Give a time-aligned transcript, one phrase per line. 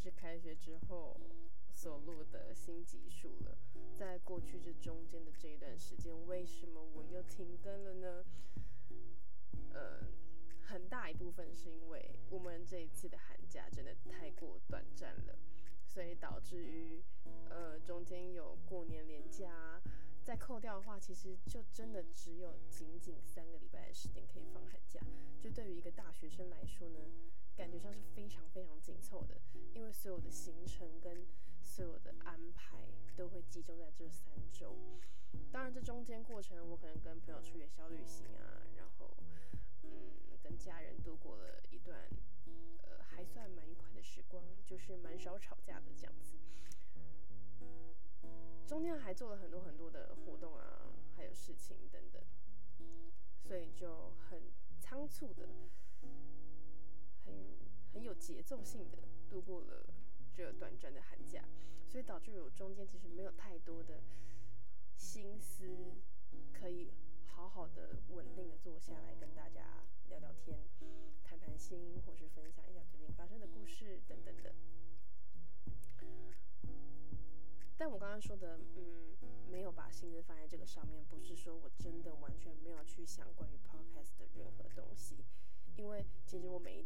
[0.00, 1.14] 是开学之后
[1.74, 3.58] 所录的新集数了。
[3.94, 8.24] 在过去这中间的这一段时间，为什么我又停更了呢？
[9.74, 10.00] 呃，
[10.62, 15.38] 很大一部分是因为我们这一次的寒假真的太过短暂了，
[15.86, 17.02] 所以导致于
[17.50, 19.82] 呃中间有过年连假。
[20.22, 25.00] 再扣掉的话，其实就真的只有仅仅三个礼拜的时间可以放寒假。
[25.40, 26.98] 就对于一个大学生来说呢，
[27.60, 29.38] 感觉上是非常非常紧凑的，
[29.74, 31.26] 因为所有的行程跟
[31.62, 34.74] 所有的安排都会集中在这三周。
[35.52, 39.14] 当然，这中间过程我可能跟朋友出远小旅行啊，然后
[39.82, 42.08] 嗯，跟家人度过了一段
[42.80, 46.38] 呃还算蛮愉快的时光，就是蛮少吵架的这样子。
[48.66, 52.22] 中间还做了很多很多的活动啊，还有事情等等，
[53.42, 55.46] 所以就很仓促的、
[57.30, 59.86] 很很有节奏性的度过了
[60.34, 61.44] 这短暂的寒假，
[61.86, 64.02] 所以导致我中间其实没有太多的
[64.96, 65.94] 心思
[66.52, 66.92] 可以
[67.26, 70.58] 好好的、稳定的坐下来跟大家聊聊天、
[71.22, 74.54] 谈谈心，或是分享一下最近发生的故事等等的。
[77.76, 79.16] 但我刚刚说的，嗯，
[79.50, 85.24] 没有把心思放在这个上面，不是说我真的完全没有去想关于 podcast 的任何东西，
[85.76, 86.79] 因为其实我每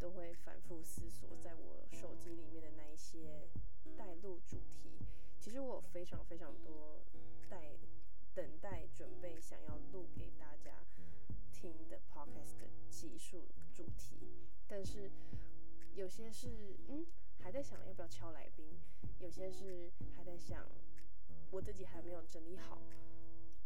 [0.00, 3.48] 都会反复思索，在我手机里面的那一些
[3.96, 4.98] 待录主题，
[5.38, 7.04] 其实我有非常非常多
[7.48, 7.76] 待
[8.34, 10.84] 等待准备想要录给大家
[11.52, 15.10] 听的 podcast 的技术主题，但是
[15.94, 17.06] 有些是，嗯。
[17.42, 18.66] 还在想要不要敲来宾，
[19.18, 20.68] 有些是还在想，
[21.50, 22.82] 我自己还没有整理好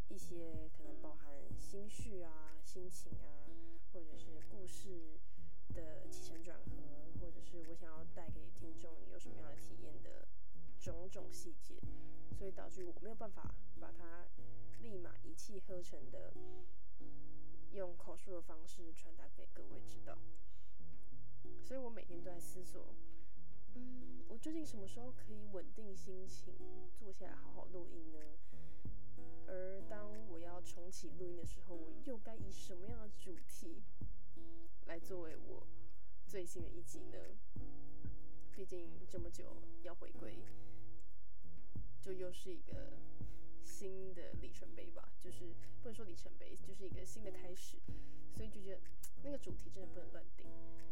[0.09, 3.51] 一些可能包含心绪啊、心情啊，
[3.93, 5.19] 或者是故事
[5.73, 10.27] 的起承转合，或者是我想要带给听众有什么样的体验的
[10.79, 11.81] 种种细节，
[12.37, 14.27] 所以导致我没有办法把它
[14.83, 16.33] 立马一气呵成的
[17.73, 20.19] 用口述的方式传达给各位知道，
[21.63, 22.95] 所以我每天都在思索。
[23.75, 26.55] 嗯，我究竟什么时候可以稳定心情，
[26.95, 28.19] 坐下来好好录音呢？
[29.47, 33.83] 而当我要重启录音的时候，我又该以什么样的主题
[34.87, 35.67] 来作为我
[36.27, 37.19] 最新的一集呢？
[38.55, 40.39] 毕竟这么久要回归，
[42.01, 42.99] 就又是一个
[43.65, 45.09] 新的里程碑吧。
[45.19, 47.79] 就是不能说里程碑，就是一个新的开始，
[48.33, 48.81] 所以就觉得
[49.23, 50.47] 那个主题真的不能乱定。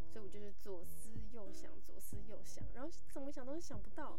[0.09, 4.19] 所以我就是左思右想，左思右想，然后怎么想都想不到。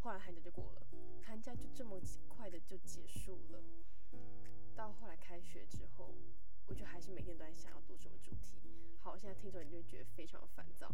[0.00, 0.86] 后来寒假就过了，
[1.22, 3.62] 寒假就这么快的就结束了。
[4.76, 6.14] 到后来开学之后，
[6.68, 8.58] 我就还是每天都在想要读什么主题。
[9.00, 10.88] 好，现在听着你就觉得非常烦躁。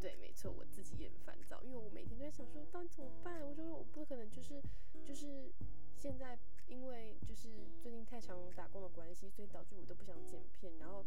[0.00, 3.46] 对，没错，我自己也很烦躁，因为我每天都在想说到底怎么办。
[3.46, 4.62] 我就说我不可能就是
[5.04, 5.52] 就是
[5.96, 6.38] 现在
[6.68, 7.48] 因为就是
[7.82, 11.04] 最近太常打工的关系，所以导致我都不想剪片，然后。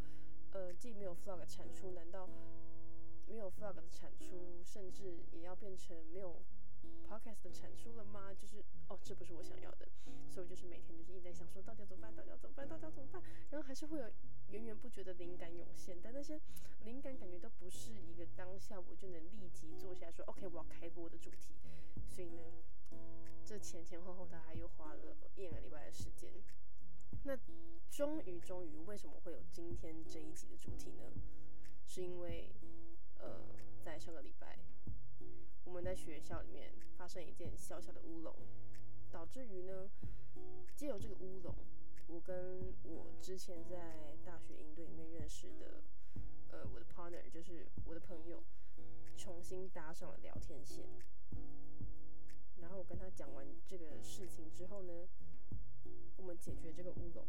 [0.52, 2.28] 呃，既没有 vlog 产出，难道
[3.28, 6.42] 没有 vlog 的产出，甚至也要变成没有
[7.08, 8.34] podcast 的产出了吗？
[8.34, 8.66] 就是
[13.70, 14.12] 还是会有
[14.48, 16.42] 源源不绝的灵感涌现，但那些
[16.86, 21.54] 灵感感觉都不是一个当下我就能立即坐下说，OK，我要开播的主题。
[22.08, 22.42] 所以呢，
[23.46, 26.34] 这前前后后他还又花了一两个礼拜的时间。
[27.26, 27.38] 那
[27.92, 31.04] 终于，终于，为什么会有今天这一集的主题呢？
[31.86, 32.50] 是因为，
[33.20, 33.40] 呃，
[33.86, 34.58] 在上个礼拜，
[35.64, 38.36] 我们在学校里面发生一件小小的乌龙，
[39.12, 39.92] 导致于呢，
[40.76, 41.54] 借由这个乌龙，
[42.10, 45.84] 我跟我之前在大学营队里面认识的，
[46.50, 48.44] 呃，我的 partner，就是我的朋友，
[49.16, 50.90] 重新搭上了聊天线。
[52.58, 55.08] 然后我跟他讲完这个事情之后呢？
[56.18, 57.26] 我们解决这个乌龙，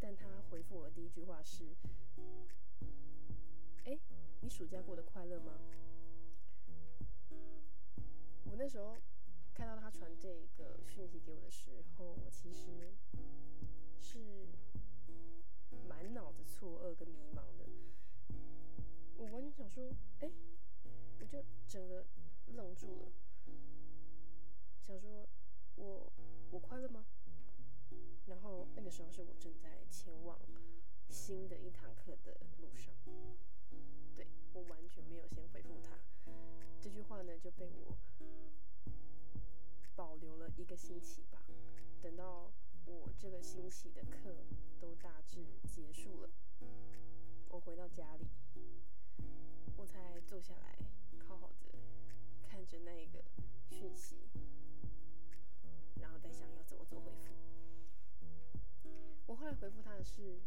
[0.00, 1.76] 但他回复我的第一句话是
[3.84, 3.98] ：“哎，
[4.40, 5.52] 你暑假过得快乐吗？”
[8.48, 8.96] 我那时候
[9.56, 12.94] 看到他传这个讯息给我的时候，我其实
[13.98, 14.46] 是
[15.88, 17.66] 满脑子错愕跟迷茫的。
[19.16, 20.30] 我完全想说：“哎，
[21.18, 22.04] 我就整个
[22.48, 23.12] 愣住了，
[24.86, 25.26] 想说。”
[25.76, 26.10] 我
[26.50, 27.04] 我快乐吗？
[28.24, 30.40] 然后那个时候是我正在前往
[31.10, 32.94] 新的一堂课的路上，
[34.14, 35.98] 对我完全没有先回复他
[36.80, 37.94] 这句话呢，就被我
[39.96, 41.42] 保留了一个星期吧。
[42.02, 42.52] 等到
[42.84, 44.44] 我这个星期的课
[44.78, 46.30] 都大致结束了，
[47.48, 48.28] 我回到家里，
[49.76, 50.78] 我才坐下来，
[51.26, 51.78] 好好的
[52.44, 53.24] 看着那个
[53.70, 54.28] 讯息，
[56.00, 57.34] 然后再想要怎么做回复。
[59.26, 60.40] 我后来回复他的是，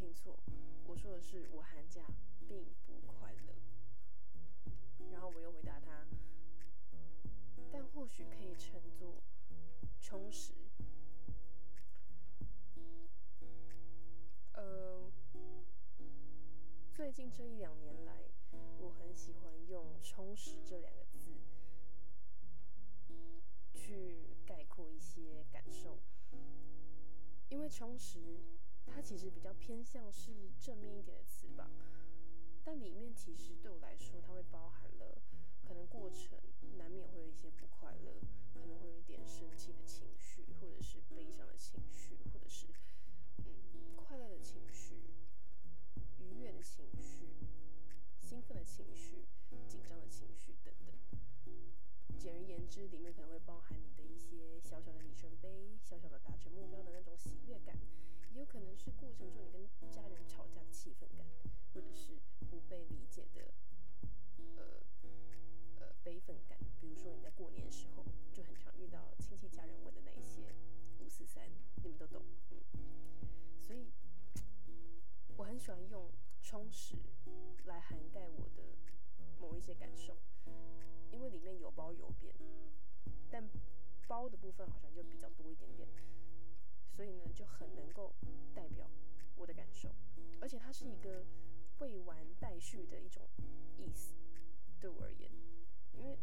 [0.00, 0.34] 听错，
[0.86, 2.06] 我说的是我寒假
[2.48, 3.54] 并不快乐。
[5.12, 6.06] 然后我又回答他，
[7.70, 9.22] 但或许可以称作
[10.00, 10.54] 充实。
[14.54, 15.12] 呃，
[16.94, 18.22] 最近这一两年来，
[18.78, 21.30] 我很喜欢用“充实”这两个字
[23.74, 25.98] 去概括一些感受，
[27.50, 28.40] 因为充实。
[28.92, 31.70] 它其实比较偏向是正面一点的词吧，
[32.64, 35.22] 但里面其实对我来说，它会包含了
[35.66, 36.38] 可能过程
[36.76, 38.20] 难免会有一些不快乐，
[38.52, 42.66] 可能会有一点生气的情绪，或者是悲伤的情绪，或者是
[43.38, 44.94] 嗯快乐的情绪、
[46.18, 47.26] 愉悦的情绪、
[48.20, 49.24] 兴奋的情绪、
[49.66, 50.94] 紧张的情绪等等。
[52.18, 57.74] 简而言之，里面可能会包含你的一些小小的里程碑、小小的达成目标的那种喜悦感。
[58.32, 61.26] 也有可能是过程中你跟家人吵架的气氛感，
[61.74, 63.52] 或者是不被理解的，
[64.56, 64.80] 呃
[65.80, 66.58] 呃悲愤感。
[66.80, 70.54] 比如说你在过年的时候就很常遇到亲戚家人问的那一些
[71.00, 71.50] 五四三，
[71.82, 73.60] 你们都懂，嗯。
[73.60, 73.92] 所以
[75.36, 76.10] 我很喜欢用
[76.40, 76.96] 充实
[77.64, 78.62] 来涵盖我的
[79.40, 80.16] 某一些感受，
[81.10, 82.34] 因为里面有褒有贬，
[83.28, 83.48] 但
[84.06, 85.88] 褒的部分好像就比较多一点点。
[87.00, 88.14] 所以呢，就很能够
[88.54, 88.86] 代表
[89.34, 89.88] 我的感受，
[90.38, 91.24] 而且它是一个
[91.78, 93.26] 未完待续的一种
[93.78, 94.12] 意思，
[94.78, 95.30] 对我而言，
[95.94, 96.18] 因为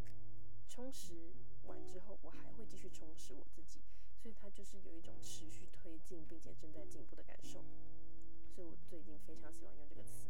[0.69, 1.33] 充实
[1.63, 3.81] 完之后，我还会继续充实我自己，
[4.21, 7.65] 所以它就是有一种持续推进并且正在进步的感受。
[8.53, 10.27] 所以我最近非常喜欢用这个词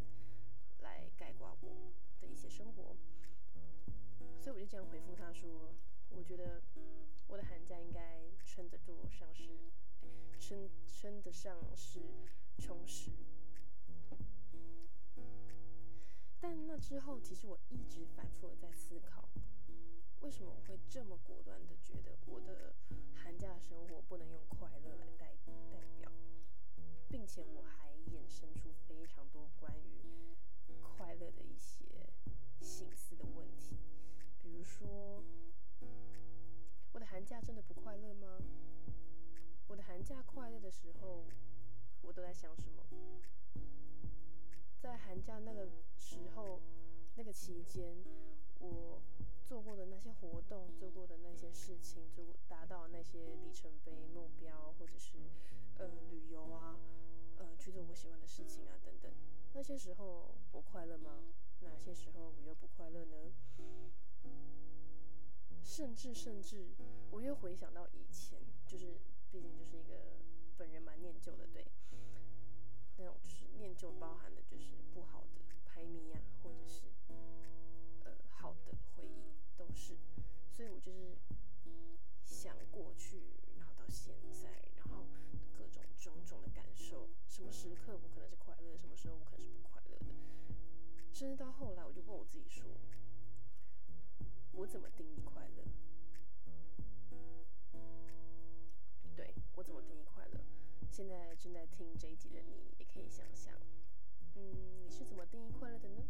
[0.80, 1.92] 来概括我
[2.22, 2.96] 的一些生活，
[4.40, 5.76] 所以我就这样回复他说，
[6.08, 6.62] 我觉得
[7.28, 9.74] 我的寒假应该撑得住像是。
[10.40, 12.00] 称称得上是
[12.60, 13.12] 充实，
[16.40, 19.28] 但那之后，其实我一直反复的在思考，
[20.22, 22.74] 为什么我会这么果断的觉得我的
[23.14, 25.36] 寒假生活不能用快乐来代
[25.72, 26.12] 代表，
[27.10, 30.36] 并且我还衍生出非常多关于
[30.82, 31.86] 快乐的一些
[32.62, 33.78] 心思的问题，
[34.42, 35.24] 比如说，
[36.94, 38.40] 我的寒假真的不快乐吗？
[39.68, 41.26] 我的寒假快乐的时候，
[42.02, 42.84] 我都在想什么？
[44.80, 45.68] 在寒假那个
[45.98, 46.62] 时候、
[47.16, 47.98] 那个期间，
[48.60, 49.02] 我
[49.44, 55.18] 做过的那些活动、做过的那些事情，就达到那些里程碑目标，或者是
[55.78, 56.80] 呃旅游啊，
[57.38, 59.12] 呃去做我喜欢的事情啊等等。
[59.54, 61.20] 那些时候我快乐吗？
[61.62, 63.34] 哪些时候我又不快乐呢？
[65.62, 66.70] 甚至甚至，
[67.12, 68.98] 我又回想到以前，就是。
[69.32, 70.18] 毕竟就是一个
[70.58, 71.66] 本人蛮念旧的，对，
[72.98, 76.88] 那种就是念旧包含的就是不好的排名啊，或者是
[78.04, 79.98] 呃好的回忆都是，
[80.50, 81.18] 所以我就是
[82.24, 83.22] 想过去，
[83.58, 85.06] 然后到现在，然后
[85.54, 90.06] 各种种种的感受，什么时刻我可能是快乐，什么时候我可能是不快乐的，
[91.14, 92.64] 甚至到后来我就问我自己说，
[94.54, 95.67] 我怎么定义快乐？
[99.58, 100.40] 我怎么定义快乐？
[100.92, 103.56] 现在正在听这一集的你，也可以想想，
[104.36, 106.06] 嗯，你是怎么定义快乐的呢？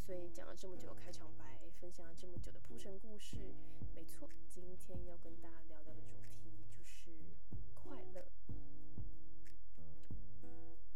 [0.00, 3.54] 所以讲了这么久开场白，分享了这么久的铺陈故事，
[3.94, 7.10] 没错，今天要跟大家聊聊的主题就是
[7.74, 8.26] 快乐。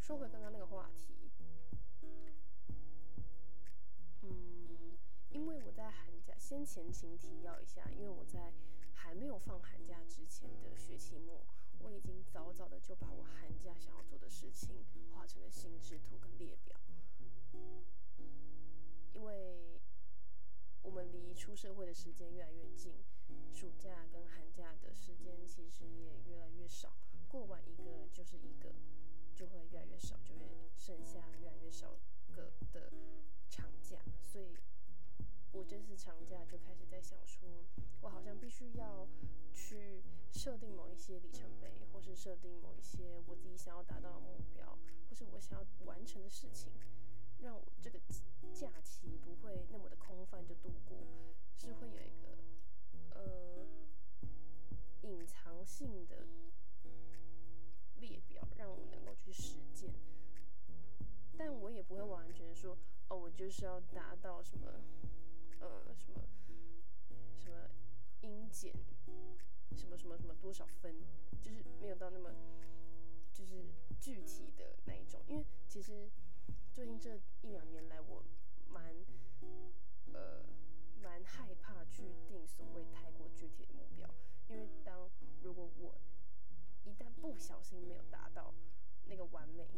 [0.01, 1.31] 说回刚刚那个话题，
[4.23, 4.97] 嗯，
[5.29, 8.51] 因为我在寒假，先前情提要一下，因为我在。
[9.09, 11.43] 还没有放寒假之前的学期末，
[11.79, 14.85] 我已经早早的就把我寒假想要做的事情
[15.15, 16.79] 画成了心智图跟列表。
[19.15, 19.81] 因为
[20.83, 23.03] 我们离出社会的时间越来越近，
[23.51, 26.95] 暑假跟寒假的时间其实也越来越少，
[27.29, 28.75] 过完一个就是一个，
[29.35, 30.45] 就会越来越少，就会
[30.77, 31.99] 剩下越来越少
[32.37, 32.93] 个的
[33.49, 34.55] 长假，所以。
[35.53, 37.49] 我这次长假就开始在想，说
[38.01, 39.09] 我好像必须要
[39.53, 44.79] 去设定某一些里程碑，或是设定某一些我自己想要达到的目标，
[45.09, 46.73] 或是我想要完成的事情，
[47.39, 47.99] 让我这个
[48.53, 50.99] 假期不会那么的空泛就度过，
[51.57, 52.39] 是会有一个
[53.19, 53.67] 呃
[55.03, 56.27] 隐藏性的
[57.97, 59.93] 列表让我能够去实践，
[61.37, 62.77] 但我也不会完全说
[63.09, 64.81] 哦，我就是要达到什么
[65.61, 66.21] 呃什么
[67.39, 67.69] 什么
[68.21, 68.73] 音检
[69.77, 70.95] 什么什么什么多少分，
[71.41, 72.31] 就是没有到那么
[73.33, 73.65] 就是
[74.01, 76.11] 具体的那一种，因为其实。
[76.71, 78.23] 最近这一两年来，我
[78.69, 78.95] 蛮
[80.13, 80.45] 呃
[81.03, 84.09] 蛮害怕去定所谓太过具体的目标，
[84.47, 85.11] 因为当
[85.43, 85.99] 如果我
[86.85, 88.55] 一旦不小心没有达到
[89.07, 89.69] 那个完美，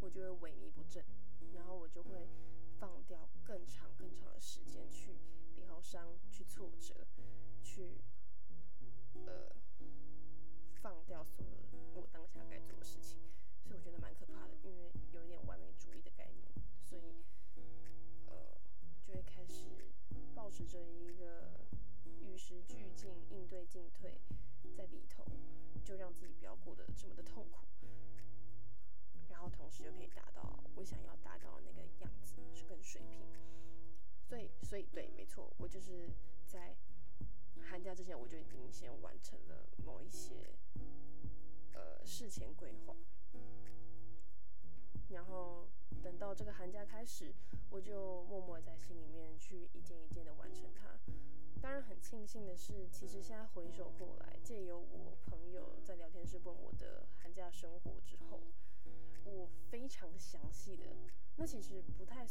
[0.00, 1.02] 我就会萎靡不振，
[1.54, 2.28] 然后我就会
[2.78, 5.16] 放掉更长更长的时间去
[5.56, 7.06] 疗伤、去挫折、
[7.62, 8.00] 去
[9.26, 9.50] 呃
[10.80, 11.58] 放掉所有
[11.94, 13.18] 我当下该做的事情，
[13.64, 14.54] 所以我觉得蛮可怕的，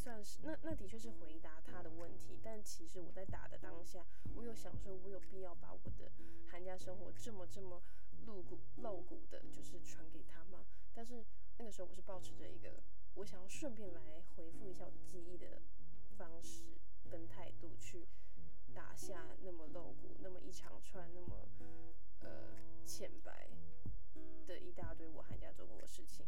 [0.08, 2.40] 算是，那那的确是回答他的问题。
[2.42, 6.10] 但其实我在打的当下，我有想说，我有必要把我的
[6.50, 7.84] 寒假生活这么这么
[8.26, 10.66] 露骨露骨的，就是传给他吗？
[10.94, 11.26] 但是
[11.58, 12.82] 那个时候我是保持着一个。
[13.16, 15.60] 我想要顺便来回复一下我的记忆的
[16.18, 16.64] 方式
[17.10, 18.08] 跟态度，去
[18.74, 21.50] 打下那么露骨、那么一长串、那么
[22.22, 23.50] 呃浅白
[24.46, 26.26] 的一大堆我寒假做过的事情。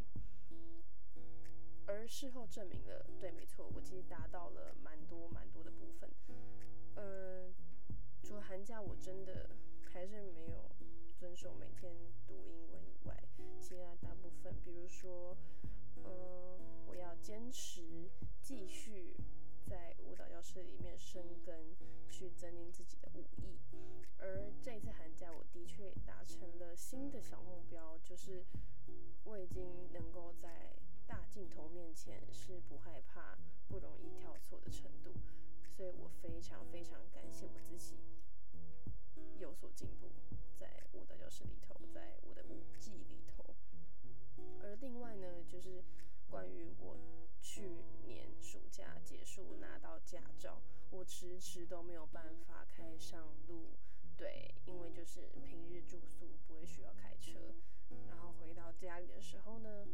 [1.89, 6.09] 而事后证明了，对，没错，我其实达到了蛮多蛮多的部分。
[6.95, 7.53] 嗯，
[8.23, 9.49] 除了寒假我真的
[9.81, 10.69] 还是没有
[11.17, 11.95] 遵守每天
[12.27, 13.23] 读英文以外，
[13.59, 15.35] 其他大部分，比如说，
[16.05, 16.77] 嗯。
[16.89, 18.09] 我要坚持
[18.41, 19.15] 继续
[19.63, 21.75] 在舞蹈教室里面生根，
[22.09, 23.59] 去增进自己的武艺。
[24.17, 28.43] 而这一次寒假，我的确达成了新的小目标，就是
[29.23, 30.75] 我已经能够在
[31.09, 33.35] 大镜头面前是不害怕、
[33.67, 35.11] 不容易跳错的程度。
[35.75, 37.97] 所以我非常非常感谢我自己
[39.39, 40.11] 有所进步，
[40.55, 43.55] 在舞蹈教室里头，在我的舞技里头。
[44.61, 45.83] 而另外呢，就是。
[46.29, 46.95] 关于我
[47.41, 50.61] 去年暑假结束拿到驾照，
[50.91, 53.71] 我迟迟都没有办法开上路。
[54.15, 57.55] 对，因为就是平日住宿不会需要开车，
[58.07, 59.87] 然后回到家里的时候呢，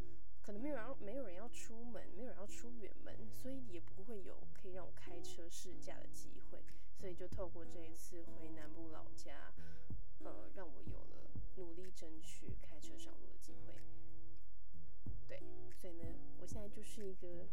[0.46, 6.64] 可能没有人没有人要出门，没有人要出远门，所以也不会有可以让我开车试驾的机会。
[6.94, 9.52] 所以就透过这一次回南部老家，
[10.24, 13.74] 呃，让我有了努力争取开车上路的机会。
[15.28, 15.42] 对，
[15.74, 16.06] 所以呢，
[16.40, 17.48] 我现在就是一个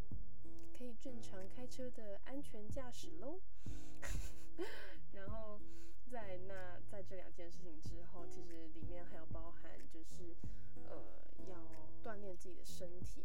[0.77, 3.41] 可以正常开车的安全驾驶喽。
[5.13, 5.59] 然后
[6.13, 10.37] 在那在这两件事情之后，其实里面还有包含就是
[10.85, 11.57] 呃要
[12.05, 13.25] 锻炼自己的身体，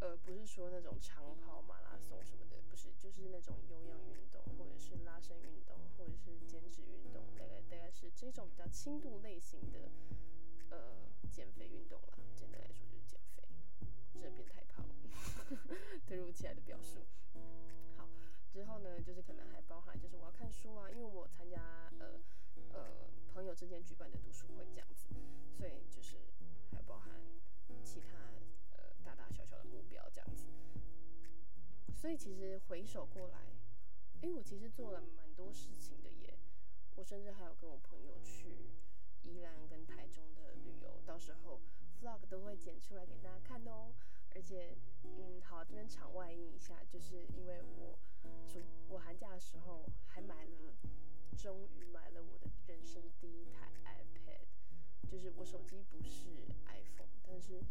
[0.00, 9.90] 呃不是说那种长跑马拉松什么的，不是，就是那种有氧运动或者是拉伸运动或者是减脂运动，大概大概是这种比较轻度类型的
[10.70, 12.84] 呃减肥运动了，简单来说。
[14.14, 14.94] 真的变太胖了，
[16.06, 17.04] 突如其来的表述。
[18.54, 22.20] 之后呢，就是可能还包含，就是我要看书啊，因为我参加呃
[22.72, 25.08] 呃朋友之间举办的读书会这样子，
[25.58, 26.18] 所以就是
[26.70, 27.20] 还包含
[27.82, 28.30] 其他
[28.76, 30.46] 呃大大小小的目标这样子。
[31.96, 33.40] 所以其实回首过来，
[34.22, 36.38] 哎，我其实做了蛮多事情的耶。
[36.94, 38.70] 我甚至还有跟我朋友去
[39.22, 41.60] 宜兰跟台中的旅游，到时候。
[42.02, 43.94] vlog 都会剪出来给大家看哦，
[44.34, 47.98] 而且，嗯，好，这边场外音一下，就是因为我，
[48.46, 50.74] 暑我寒假的时候还买了，
[51.36, 54.46] 终于买了我的人生第一台 iPad，
[55.08, 57.62] 就是我手机不是 iPhone，但是，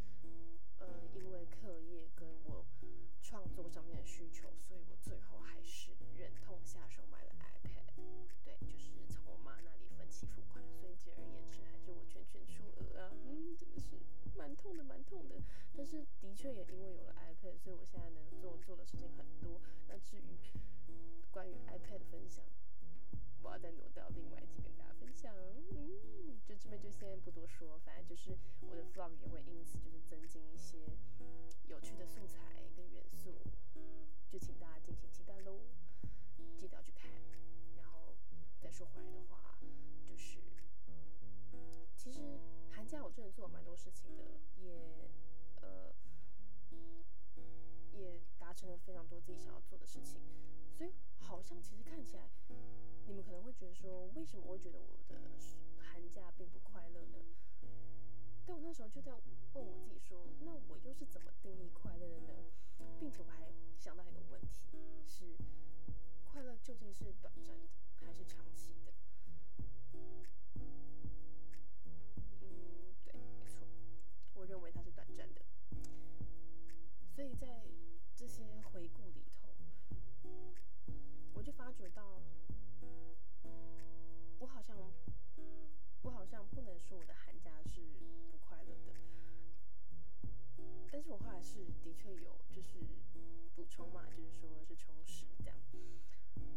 [93.73, 95.57] 筹码，就是说是充实这样，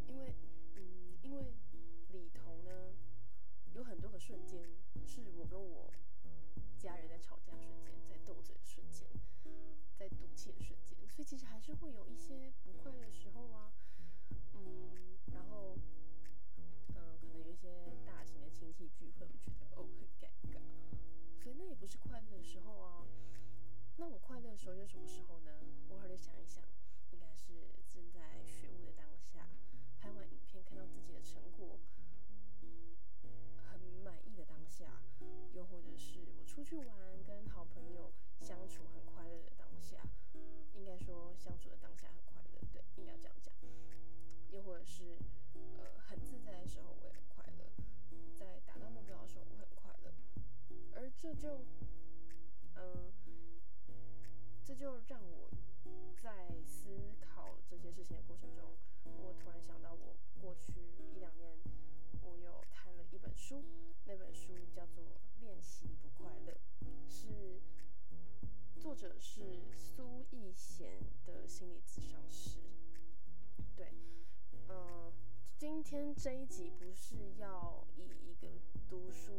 [0.06, 0.34] 因为
[0.74, 1.54] 嗯，因为
[2.08, 2.92] 里头呢
[3.72, 4.68] 有很多个瞬间
[5.06, 5.90] 是我跟我
[6.76, 9.08] 家人在吵架的瞬间，在斗嘴的瞬间，
[9.96, 12.52] 在赌气的瞬间，所以其实还是会有一些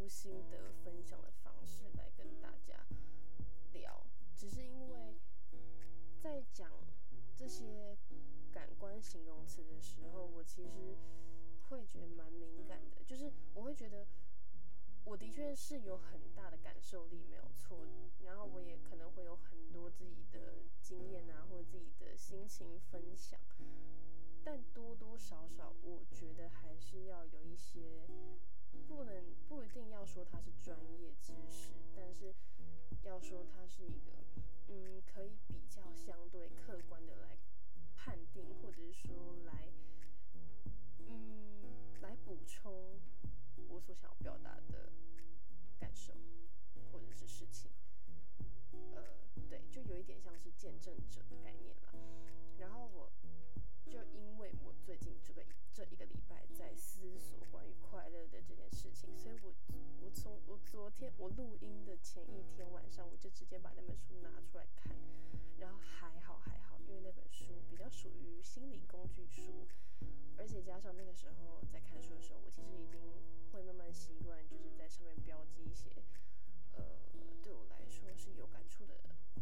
[0.07, 2.85] 心得分享的方式来跟大家
[3.73, 5.19] 聊，只是因为
[6.17, 6.71] 在讲
[7.35, 7.97] 这些
[8.51, 10.95] 感官形容词的时候，我其实
[11.69, 14.07] 会觉得蛮敏感的，就是我会觉得
[15.03, 17.85] 我的确是有很大的感受力，没有错，
[18.23, 23.39] 然后我也可能会有很多自己的经验啊，或者自己的心情分享。
[24.43, 28.07] 但多多少少，我觉得还是要有一些，
[28.87, 32.33] 不能不一定要说它是专业知识，但是
[33.03, 34.13] 要说它是一个，
[34.67, 37.37] 嗯，可以比较相对客观的来
[37.95, 39.69] 判定，或者是说来，
[40.99, 42.99] 嗯，来补充
[43.67, 44.91] 我所想要表达的
[45.77, 46.13] 感受
[46.91, 47.69] 或者是事情，
[48.95, 49.03] 呃，
[49.49, 51.93] 对，就有一点像是见证者的概念了。
[52.57, 53.11] 然后我。
[53.89, 55.41] 就因为我最近这个
[55.77, 59.53] 这一个礼拜在思索关于快乐的这件事情，所以我
[60.01, 64.97] 我从我昨天我录音的前一天晚上，我就直接把那本书拿出来看，
[65.59, 69.67] 然后还好还好，因为那本书比较属于心理工具书，
[70.35, 72.99] 而且加上那个时候在看书的时候，我其实已经
[73.51, 75.91] 会慢慢习惯，就是在上面标记一些，
[76.73, 76.83] 呃，
[77.43, 78.95] 对我来说是有感触的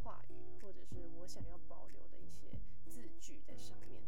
[0.04, 2.52] 话语，或者是我想要保留的一些
[2.86, 4.04] 字句在上面。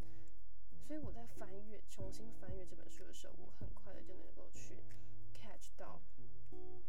[0.88, 4.86] 所以我在翻阅、重新翻阅这本书的时候，我很快的就能够去
[5.34, 6.00] catch 到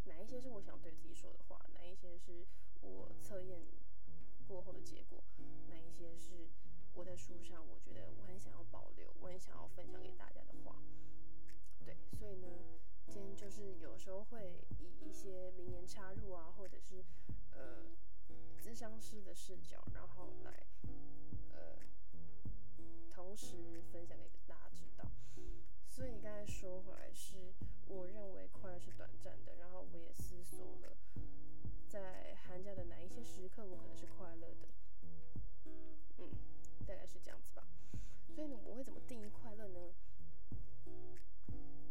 [0.05, 2.47] 哪一些是我想对自己说的话，哪一些是
[2.81, 3.61] 我测验
[4.47, 5.25] 过后的结果，
[5.67, 6.49] 哪一些是
[6.95, 10.77] 我在书上我觉得我很想要保留、我很想要分享给大家的话。
[11.85, 12.47] 对，所以呢，
[13.09, 17.05] 今天就是有时候会以一些名言插入啊，或者是
[17.51, 17.83] 呃，
[18.61, 20.69] 咨商师的视角，然后来。
[23.19, 25.05] 同时分享给大家知道，
[25.91, 27.53] 所以你刚才说回来是，
[27.89, 29.57] 我认为快乐是短暂的。
[29.57, 30.97] 然后我也思索了，
[31.89, 34.69] 在寒假的哪一些时刻我可能是快乐的，
[35.65, 36.31] 嗯，
[36.87, 37.65] 大概是这样子吧。
[38.29, 39.93] 所以呢，我会怎么定义快乐呢？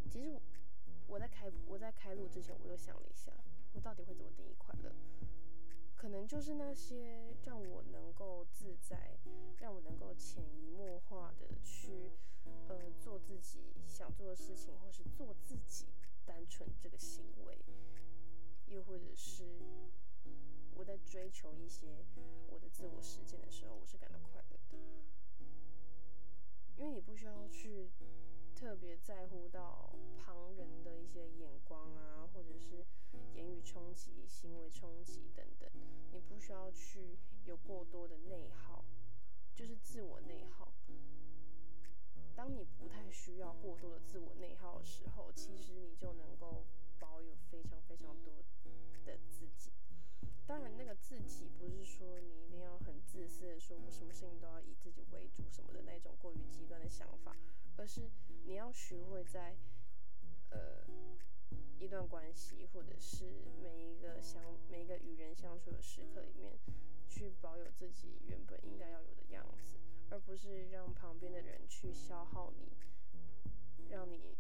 [0.09, 0.39] 其实
[1.07, 3.33] 我在开我在开录之前，我又想了一下，
[3.73, 4.95] 我到底会怎么定义快乐？
[5.97, 9.17] 可能就是那些让我能够自在
[9.57, 12.11] 让我能够潜移默化的去
[12.67, 15.87] 呃做自己想做的事情或是做自己
[16.23, 17.65] 单纯这个行为。
[18.67, 19.59] 又或者是
[20.75, 22.05] 我在追求一些
[22.47, 24.77] 我的自我实践的时候我是感到快乐的。
[26.77, 27.89] 因为你不需要去
[28.55, 29.96] 特别在乎到
[36.47, 38.81] 需要去有过多的内耗，
[39.53, 40.71] 就是自我内耗。
[42.33, 46.63] 当你不太需要过多的自我内耗的时候，其实你就能够
[46.99, 48.41] 保有非常非常多
[49.03, 49.73] 的自己。
[50.45, 57.35] 当然，那个自己不是说你一定要很自私的说，我什么事情都要以自己为主什么的那种过于极端的想法，
[57.75, 58.09] 而是
[58.45, 59.57] 你要学会在
[60.51, 60.85] 呃
[61.79, 63.25] 一段关系或者是
[63.61, 66.57] 每一个相每一个与人相处的时刻里面，
[67.07, 69.75] 去保有自己原本应该要有的样子。
[70.09, 72.71] 而不是让旁边的人去消耗你，
[73.89, 74.37] 让你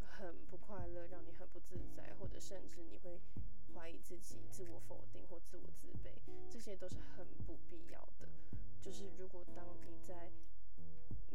[0.00, 3.20] 很不快乐，让你很不自在，或者甚至你会
[3.72, 6.10] 怀疑自己、自我否定或自我自卑，
[6.50, 8.28] 这些都是很不必要的。
[8.80, 10.32] 就是如果当你在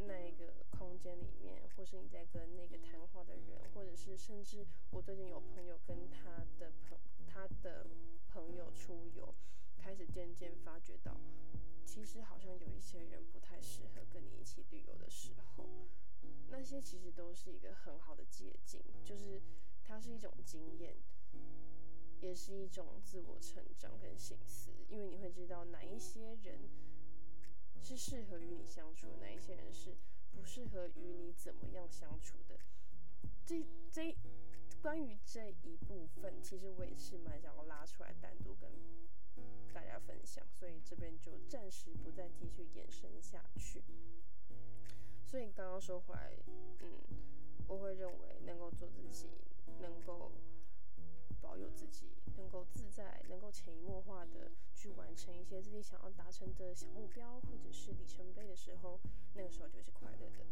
[0.06, 7.86] 那一个空间里面，或是你在跟那个谈话的人，或者是甚至我最近有朋友跟他的朋他的
[8.28, 9.34] 朋友出游，
[9.76, 11.20] 开始渐渐发觉到。
[11.84, 15.64] 其实好像有一些人不太适合跟你一起旅游的时候，
[16.48, 19.40] 那些其实都是一个很好的捷径，就是
[19.82, 20.96] 它是一种经验，
[22.20, 26.60] 也是一种自我成长跟醒思，因为你会知道哪一些人
[27.80, 29.96] 是适合与你相处，哪一些人是
[30.32, 32.58] 不适合与你怎么样相处的。
[33.46, 34.16] 这这
[34.82, 38.70] 关于这一部分，其实我也是蛮想要拉出来单独跟。
[39.70, 43.84] 大家分享，所以这边就暂时不再继续延伸下去。
[45.24, 46.36] 所以刚刚说回来，
[46.80, 46.98] 嗯，
[47.68, 49.28] 我会认为能够做自己，
[49.80, 50.32] 能够
[51.40, 58.98] 保有自己，能够自在，能够潜移默化的去完成一些自己想要达成的小目标或者是里程碑的时候，
[59.34, 60.46] 那个时候就是快乐的。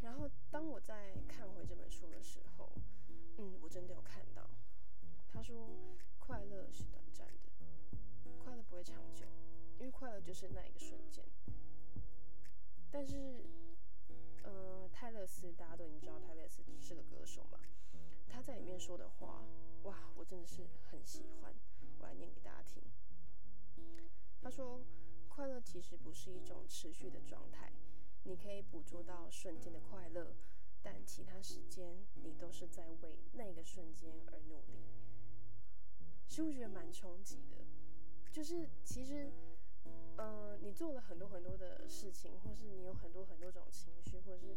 [0.00, 2.72] 然后当我在看回这本书的时候，
[3.38, 4.48] 嗯，我真的有看到，
[5.28, 5.68] 他说
[6.18, 7.50] 快乐是短暂的。
[8.44, 9.26] 快乐不会长久，
[9.78, 11.24] 因为快乐就是那一个瞬间。
[12.90, 13.42] 但是，
[14.42, 17.58] 呃，泰勒斯大家都已经知道泰勒斯是个歌手嘛，
[18.28, 19.42] 他在里面说的话，
[19.84, 21.54] 哇，我真的是很喜欢，
[21.98, 22.82] 我来念给大家听。
[24.42, 24.82] 他说，
[25.28, 27.72] 快乐其实不是一种持续的状态，
[28.24, 30.34] 你可以捕捉到瞬间的快乐，
[30.82, 34.84] 但其他时间你都是在为那个瞬间而努力，
[36.28, 37.64] 是不是觉得蛮冲击的？
[38.32, 39.30] 就是其实，
[40.16, 44.56] 呃，你做了很多很多的事情，或是你有很多很多种情绪，或是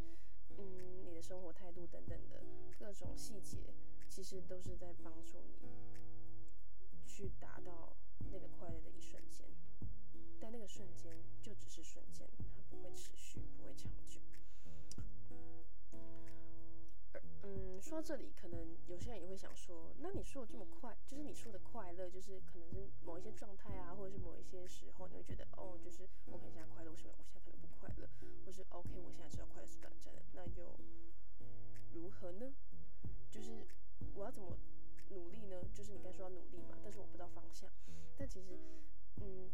[0.57, 2.43] 嗯，你的生活态度等等的
[2.79, 3.73] 各种细节，
[4.09, 5.69] 其实都是在帮助你
[7.05, 7.95] 去达到
[8.31, 9.47] 那个快乐的一瞬间。
[10.39, 14.21] 但那个瞬间就只是瞬间，它不会持续，不会长久。
[17.43, 28.07] 嗯，说到这里，可能有些人也会想说，那你说的这么快，就是你说的快乐，就是可能是某一些状态啊，或者是某一些时候，你会觉得，哦，就是我可能现在快乐，为什么，我现在可能不快乐，
[28.45, 30.77] 或是 OK，我现在知道快乐是短暂的，那又
[31.93, 32.53] 如何呢？
[33.31, 33.65] 就是
[34.15, 34.57] 我要怎么
[35.09, 35.61] 努力呢？
[35.73, 37.69] 就是你该说要努力嘛，但是我不知道方向。
[38.17, 38.57] 但其实，
[39.21, 39.49] 嗯，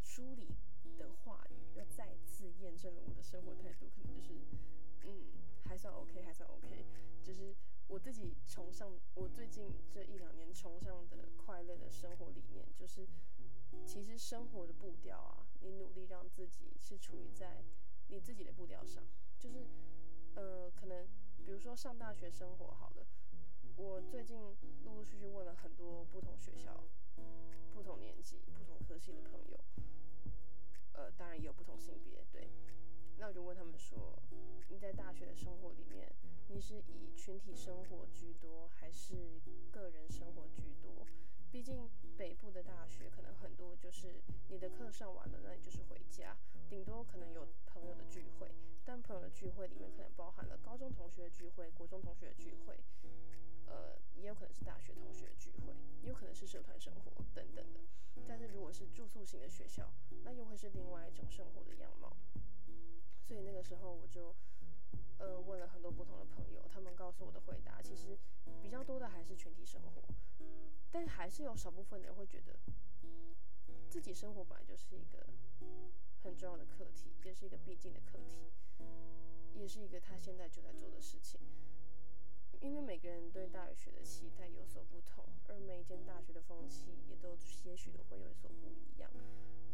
[0.00, 0.54] 书里
[0.98, 4.34] 的话语又再次验证了我的生活态度，可能就是，
[5.04, 5.32] 嗯。
[5.68, 6.82] 还算 OK，还算 OK，
[7.22, 7.54] 就是
[7.88, 13.06] 我自己崇尚，我最近这一两年崇尚的快乐的生活理念，就是
[13.84, 17.62] 其实生活的步调啊，你努力让自己是处于在
[18.06, 19.04] 你自己的步调上，
[19.38, 19.66] 就是
[20.36, 21.06] 呃，可能
[21.44, 23.06] 比如说上大学生活好了，
[23.78, 24.36] 我最近
[24.84, 26.82] 陆陆续续问了很多不同学校、
[27.72, 29.56] 不同年纪、不同科系的朋友，
[30.94, 32.50] 呃，当然也有不同性别，对。
[33.18, 34.20] 那我就问他们说，
[34.68, 36.12] 你在大学的生活里面，
[36.48, 41.06] 你是以群体生活居多，还是个人生活居多？
[41.52, 46.36] 毕竟北部的大学可能很多就是你的课上完了，那你就是回家，
[46.68, 48.50] 顶多可能有朋友的聚会，
[48.84, 52.76] 但朋友的聚会里面可能包含了高中同学的聚会、国中同学的聚会，
[53.68, 57.80] 呃，也有可能是大学同学聚会，也有可能是社团生活等等的。
[58.26, 59.90] 但是如果是住宿型的学校，
[60.24, 62.16] 那又会是另外一种生活的样貌。
[63.22, 64.34] 所以那个时候我就，
[65.18, 68.18] 呃，问了很多不同的朋友，他们告诉我的回答，其实
[68.62, 70.02] 比较多的还是群体生活，
[70.90, 72.58] 但还是有少部分人会觉得，
[73.88, 75.26] 自己生活本来就是一个
[76.22, 78.50] 很重要的课题，也是一个必经的课题，
[79.54, 81.40] 也是一个他现在就在做的事情。
[82.60, 89.10] 因为每个人对大学的期待有所不同，而每一间大学的风气也都些许的会有所不一样，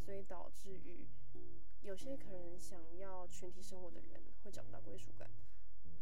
[0.04, 1.06] 所以导致于
[1.80, 5.30] 有些可能想要群体生活的人会找不到归属感，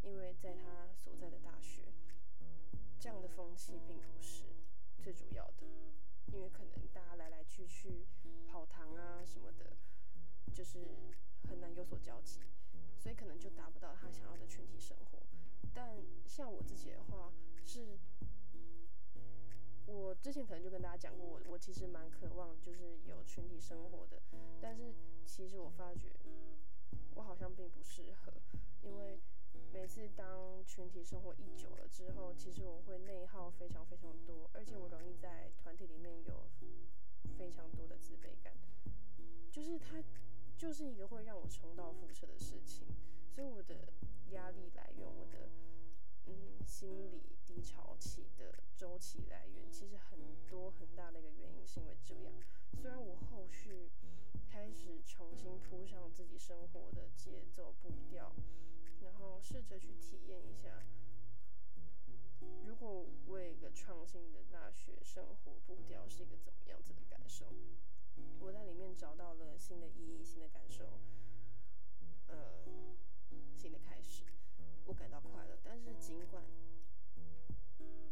[0.02, 1.82] 因为在他所在的大学，
[2.98, 4.44] 这样的风气并不是
[5.00, 5.66] 最主要的，
[6.32, 8.06] 因为可能大家来来去去
[8.46, 9.76] 跑堂啊什么的，
[10.52, 10.80] 就是
[11.48, 12.40] 很难有所交集，
[12.98, 15.22] 所以可能就达不到他想要的群体生活。
[15.74, 17.32] 但像我自己的话，
[17.64, 17.98] 是，
[19.86, 24.22] 我之前可能就跟大家讲过，我我其实蛮渴望就是有群体生活的，
[24.60, 24.94] 但是
[25.24, 26.12] 其实我发觉
[27.14, 28.32] 我好像并不适合，
[28.82, 29.20] 因为
[29.72, 36.50] 每次当群体生活一久了之后，其实我会内耗非常非常多，而且我容易在团体里面有
[37.38, 38.52] 非常多的自卑感，
[39.50, 40.02] 就是它
[40.56, 42.86] 就是一个会让我重蹈覆辙的事情，
[43.34, 43.92] 所以我的
[44.30, 45.48] 压力来源，我的。
[46.24, 52.32] 嗯，心理低潮期的周期来源，其实很多很大的一个原因是因为这样。
[52.80, 53.90] 虽然我后续
[54.48, 58.32] 开始重新铺上自己生活的节奏步调，
[59.00, 60.84] 然后试着去体验一下，
[62.64, 67.52] 如果我有一个创新的大学生活步调是一个怎么样子的感受，
[68.38, 71.00] 我在里面找到了新的意义、新的感受，
[72.28, 72.96] 嗯，
[73.56, 74.24] 新的开始。
[74.84, 76.42] 我感到快乐，但是尽管，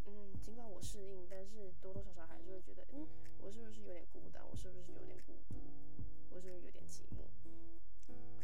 [0.06, 3.06] 嗯，尽管我适应，但是多多少少还是会觉得，嗯，
[3.38, 4.42] 我是不是有点孤单？
[4.48, 5.56] 我是不是有点孤独？
[6.30, 7.28] 我是不是有点寂寞？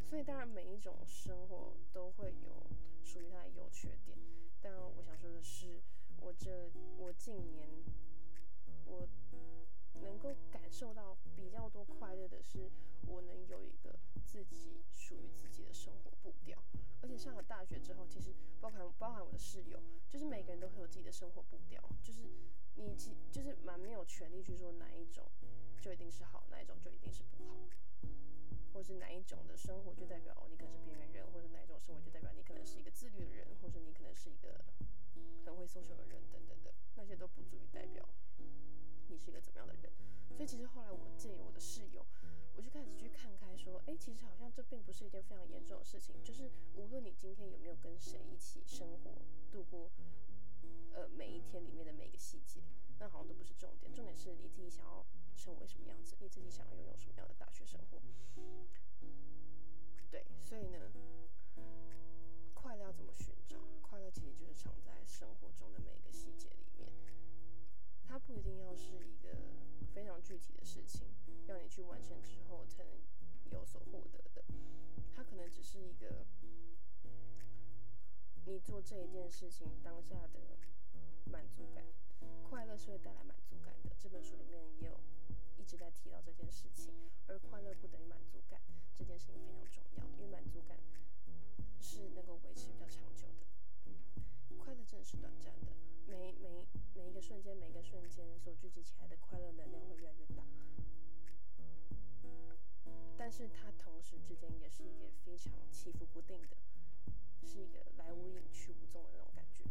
[0.04, 2.66] 所以当然，每一种生活都会有
[3.02, 4.16] 属于它的优缺点。
[4.60, 5.80] 但我想说的是，
[6.20, 7.68] 我这我近年
[8.84, 9.08] 我
[10.02, 12.70] 能够感受到比较多快乐的是，
[13.06, 16.62] 我能有一个自己属于自己的生活步调。
[17.02, 22.28] 而且上了大学之后，其实包含包含我的室友，就是每个人都会有自己的生活步调，就是
[22.74, 25.24] 你其就是蛮没有权利去说哪一种
[25.80, 27.54] 就一定是好，哪一种就一定是不好，
[28.72, 34.64] 或是哪一种的生活就代表你可能是边缘人，或者哪一种生活就代表你可能是一个自律的人，或者你可能是一个
[35.44, 38.08] 很会 social 的人等等的，那些都不足以代表
[39.08, 39.92] 你是一个怎么样的人。
[40.34, 42.04] 所以其实后来我建议我的室友。
[42.56, 49.12] 我就开始去看开，说，哎，其实好像这并不是一件非常严重的事情，就是无论你今天有没有跟谁一起生活、
[49.52, 49.90] 度过，
[50.94, 52.62] 呃，每一天里面的每一个细节，
[52.98, 55.04] 那好像都不是重点，重点是你自己想要
[55.36, 58.00] 成为什么样子，你自己想要拥有什么样的大学生活。
[60.10, 60.90] 对，所以呢，
[62.54, 63.58] 快乐要怎么寻找？
[63.82, 64.45] 快乐其实就
[78.66, 80.40] 做这一件事情当下的
[81.30, 81.84] 满足感，
[82.42, 83.94] 快乐是会带来满足感的。
[83.96, 84.98] 这本书里面也有
[85.56, 86.92] 一直在提到这件事情，
[87.28, 88.60] 而快乐不等于满足感，
[88.96, 90.76] 这件事情非常重要，因为满足感
[91.80, 93.46] 是能够维持比较长久的。
[93.86, 95.70] 嗯，快乐真的是短暂的，
[96.08, 100.42] 每每每一个瞬间，每一个瞬间所聚集起来的快乐能量会越来越大。
[103.16, 106.56] 但是它同时之间也是一个非常起伏不定的，
[107.46, 109.62] 是一个来无影去无踪的那种感觉。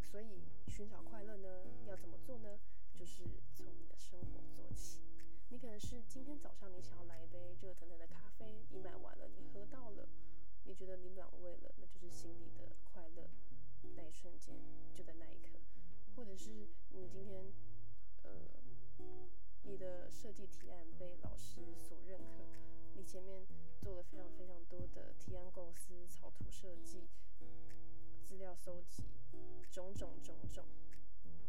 [0.00, 2.60] 所以寻找快乐呢，要怎么做呢？
[2.94, 3.24] 就是
[3.56, 5.00] 从你的生活做起。
[5.48, 10.06] 你可能是今天早上你想要来一杯热腾腾的咖啡，你买完了，你喝到了，
[10.64, 13.28] 你觉得你暖胃了，那就是心里的快乐，
[13.96, 14.54] 那一瞬间
[14.94, 15.58] 就在那一刻。
[16.14, 17.52] 或者是你今天，
[18.22, 18.30] 呃。
[19.62, 22.44] 你的设计提案被老师所认可，
[22.96, 23.46] 你前面
[23.80, 27.08] 做了非常非常多的提案构思、草图设计、
[28.22, 29.04] 资料搜集，
[29.70, 30.66] 种种种种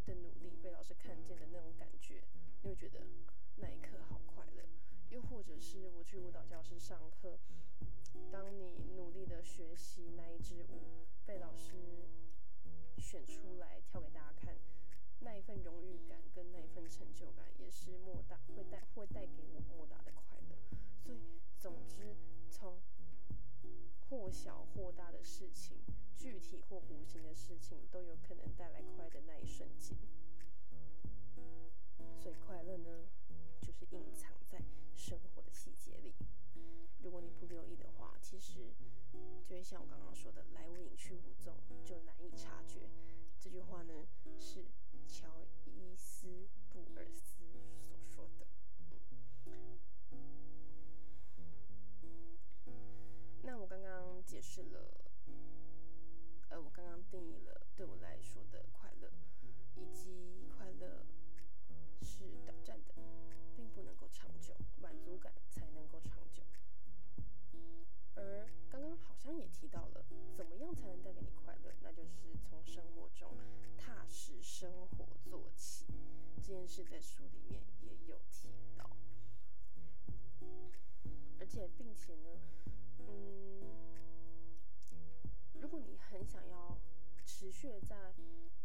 [0.05, 2.23] 的努力被老师看见的那种感觉，
[2.61, 3.01] 你会觉得
[3.57, 4.63] 那一刻好快乐。
[5.09, 7.37] 又或者是我去舞蹈教室上课，
[8.31, 12.07] 当你努力的学习那一支舞被老师
[12.97, 14.55] 选出来跳给大家看。
[15.19, 20.55] 那一份荣誉感跟那一份成就感，也是莫大会带会带给我莫大的快乐。
[21.03, 21.19] 所以，
[21.61, 22.15] 总之，
[22.49, 22.81] 从
[24.09, 25.77] 或小或大的事情，
[26.17, 29.95] 具体或无形的事情，都有可能带来快的那一瞬间。
[32.17, 33.05] 所以，快乐呢，
[33.61, 34.63] 就是隐藏在
[34.95, 36.15] 生活的细节里。
[37.03, 38.73] 如果你不留意的话，其实
[39.45, 42.89] 就会像我刚刚说的，“来无影去无踪”，就难以察觉。
[43.39, 44.07] 这句话呢，
[44.39, 44.65] 是
[45.07, 46.27] 乔伊斯·
[53.43, 55.11] 那我刚刚解释了，
[56.49, 59.11] 呃，我刚刚定义了对我来说的快乐，
[59.75, 61.03] 以及快乐
[62.01, 62.93] 是短暂的，
[63.55, 66.43] 并不能够长久，满足感才能够长久。
[68.15, 71.73] 而刚刚好像也提到了，怎么样才能带给你快乐？
[71.81, 73.35] 那就是从生活中
[73.77, 75.85] 踏实生活做起。
[76.35, 78.89] 这件事在书里面也有提到，
[81.39, 82.29] 而且并且呢，
[83.07, 83.61] 嗯，
[85.53, 86.77] 如果你很想要
[87.25, 88.13] 持续的在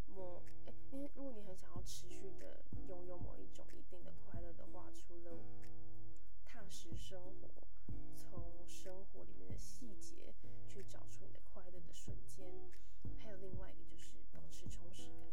[0.07, 5.39] 某，哎，因为如果你很想要持续的拥有某一种一定的快乐的话，除了
[6.45, 7.49] 踏实生活。
[8.19, 10.35] 从生活里面的细节
[10.67, 12.45] 去找出你的快乐的瞬间，
[13.19, 15.29] 还有另外一个就是保持充实感。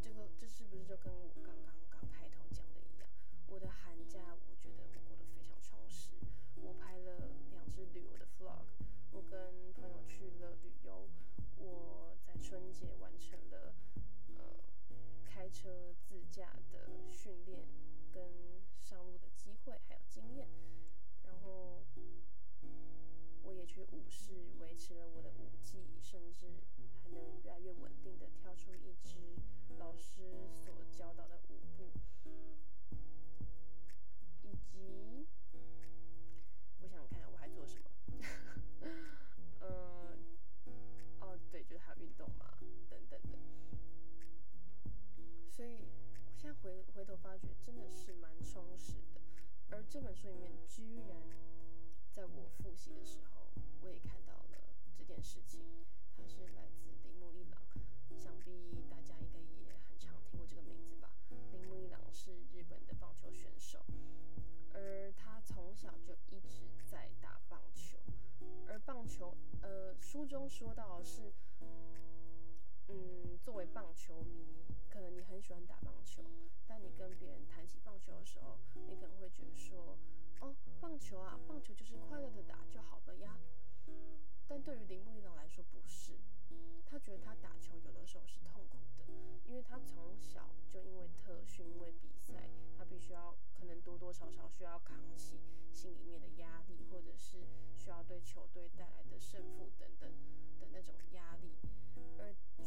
[0.00, 3.06] 这个这是不是就跟我刚刚刚开头讲的一样？
[3.46, 4.18] 我的寒假
[15.48, 17.66] 开车自驾的训练
[18.12, 20.46] 跟上路的机会还有经验。
[21.22, 21.86] 然后，
[23.42, 26.48] 我也去舞室维持了我的舞技，甚至
[27.02, 29.38] 还能越来越稳定的跳出一支
[29.78, 30.50] 老师
[47.08, 49.20] 头发觉，真的是蛮充实的。
[49.70, 51.16] 而这本书里面，居然
[52.12, 53.48] 在我复习的时候，
[53.80, 55.64] 我也看到了这件事情。
[56.14, 57.58] 它是来自铃木一郎，
[58.14, 61.10] 想必大家应该也很常听过这个名字吧？
[61.50, 63.82] 铃木一郎是日本的棒球选手，
[64.74, 67.96] 而他从小就一直在打棒球。
[68.66, 71.32] 而棒球，呃，书中说到是，
[72.88, 74.62] 嗯，作为棒球迷，
[74.98, 76.24] 可能你很喜欢打棒球。
[76.66, 78.58] 但你跟别人谈起棒球的时候，
[78.88, 79.96] 你可能会觉得说，
[80.40, 83.38] 哦，棒球啊，棒球就是快乐的打就好了呀。
[84.48, 86.18] 但对于铃木一郎来说不是，
[86.84, 89.04] 他觉得他打球有的时候是痛苦的，
[89.46, 95.38] 因为他从小就因为特训，因为比赛，他必须要可能多多少少需要扛起
[95.72, 100.10] 心里面的压力，或者是需要对球队带来的胜负等等
[100.58, 101.47] 的那种压力，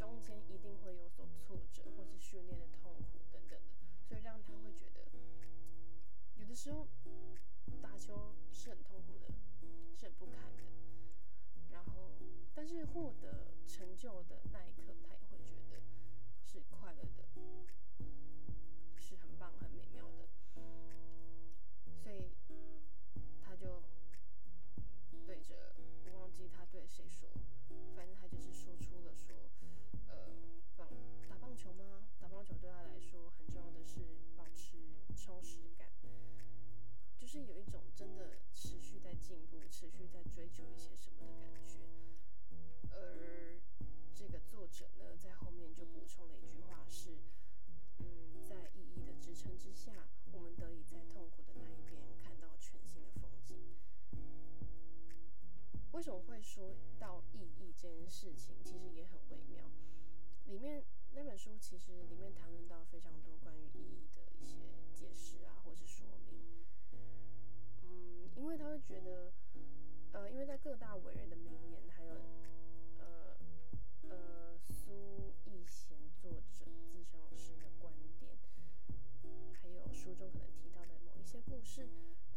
[0.02, 3.66] 中间一定会有所挫折，或是训练的痛苦等等的。
[4.10, 5.06] 所以让他会觉得，
[6.38, 6.88] 有的时候
[7.80, 9.32] 打球是很痛苦的，
[9.96, 10.64] 是很不堪的。
[11.70, 12.14] 然后，
[12.56, 14.92] 但是获得成就的那一刻，
[39.82, 41.80] 持续在追求一些什么的感觉。
[42.92, 43.60] 而
[44.14, 47.18] 这个作者呢，在后面就补充了一句话是：
[47.98, 53.58] 嗯，在意义的支撑之下，我们得以在痛苦的那一边看到全新的风景。
[55.94, 58.62] 为什么会说到意义这件事情？
[58.64, 59.66] 其实也很微妙，
[60.46, 60.86] 里面。
[61.14, 64.60] 那本书其实里面谈论到非常多关于意义的一些
[64.94, 66.64] 解释啊，或是说明。
[67.84, 69.34] 嗯，因为他会觉得，
[70.14, 72.14] 呃，因为在各大伟人的名言，还有
[73.00, 73.36] 呃
[74.10, 78.38] 呃苏逸贤作者自称老师的观点，
[79.54, 81.88] 还有书中可能提到的某一些故事，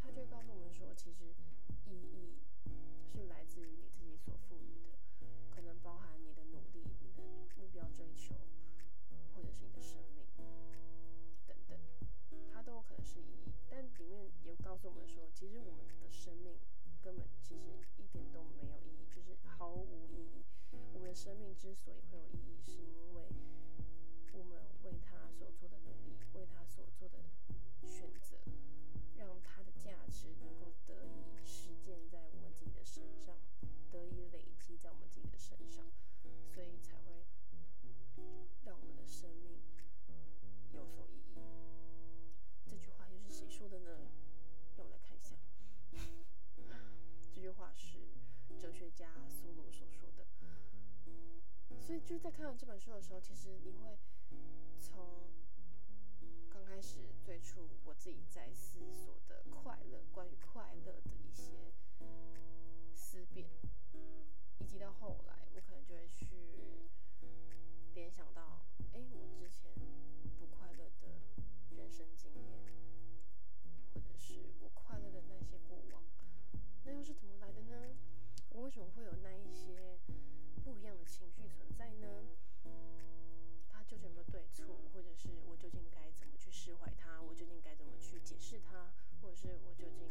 [0.01, 1.25] 他就会告诉我们说，其实
[1.85, 2.39] 意义
[3.11, 4.97] 是来自于你自己所赋予的，
[5.49, 7.23] 可能包含你的努力、你的
[7.57, 8.35] 目标追求。
[9.35, 10.23] 或者是你的生命
[11.45, 11.77] 等等，
[12.53, 13.51] 它都有可能是意义。
[13.69, 16.57] 但里面也告诉我们说，其实我们的生命
[17.05, 17.61] 根本其实
[17.97, 20.43] 一点都没有意义，就是毫无意义。
[20.91, 23.29] 我们的生命之所以会有意义，是因为
[24.33, 27.19] 我们为他所做的努力，为他所做的
[27.83, 28.37] 选择，
[29.15, 33.37] 让他的价值能够得以实践在我们自己的身上，
[33.91, 35.85] 得以累积在我们自己的身上，
[36.49, 36.94] 所以才
[48.95, 50.25] 加苏鲁所说的，
[51.81, 53.99] 所以就在看完这本书的时候，其实你会
[54.79, 55.29] 从
[56.49, 61.73] 刚开始最初我自己在思索的快乐，关于快乐的一些
[62.93, 63.49] 思辨，
[64.59, 66.89] 以及到后来我可能就会去
[67.93, 68.61] 联想到，
[68.93, 69.73] 哎，我之前
[70.39, 71.19] 不快乐的
[71.75, 72.64] 人生经验。
[78.75, 79.97] 总会有那一些
[80.65, 82.27] 不一样的情绪存在呢？
[83.69, 87.21] 他究竟有没有对错，或者是我究竟该怎么去释怀他？
[87.21, 88.91] 我究竟该怎么去解释他？
[89.21, 90.09] 或者是我究竟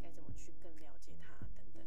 [0.00, 1.40] 该怎么去更了解他？
[1.56, 1.84] 等等。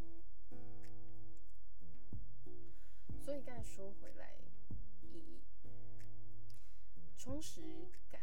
[3.24, 4.38] 所以刚才说回来，
[5.04, 5.40] 意义
[7.18, 8.22] 充实感、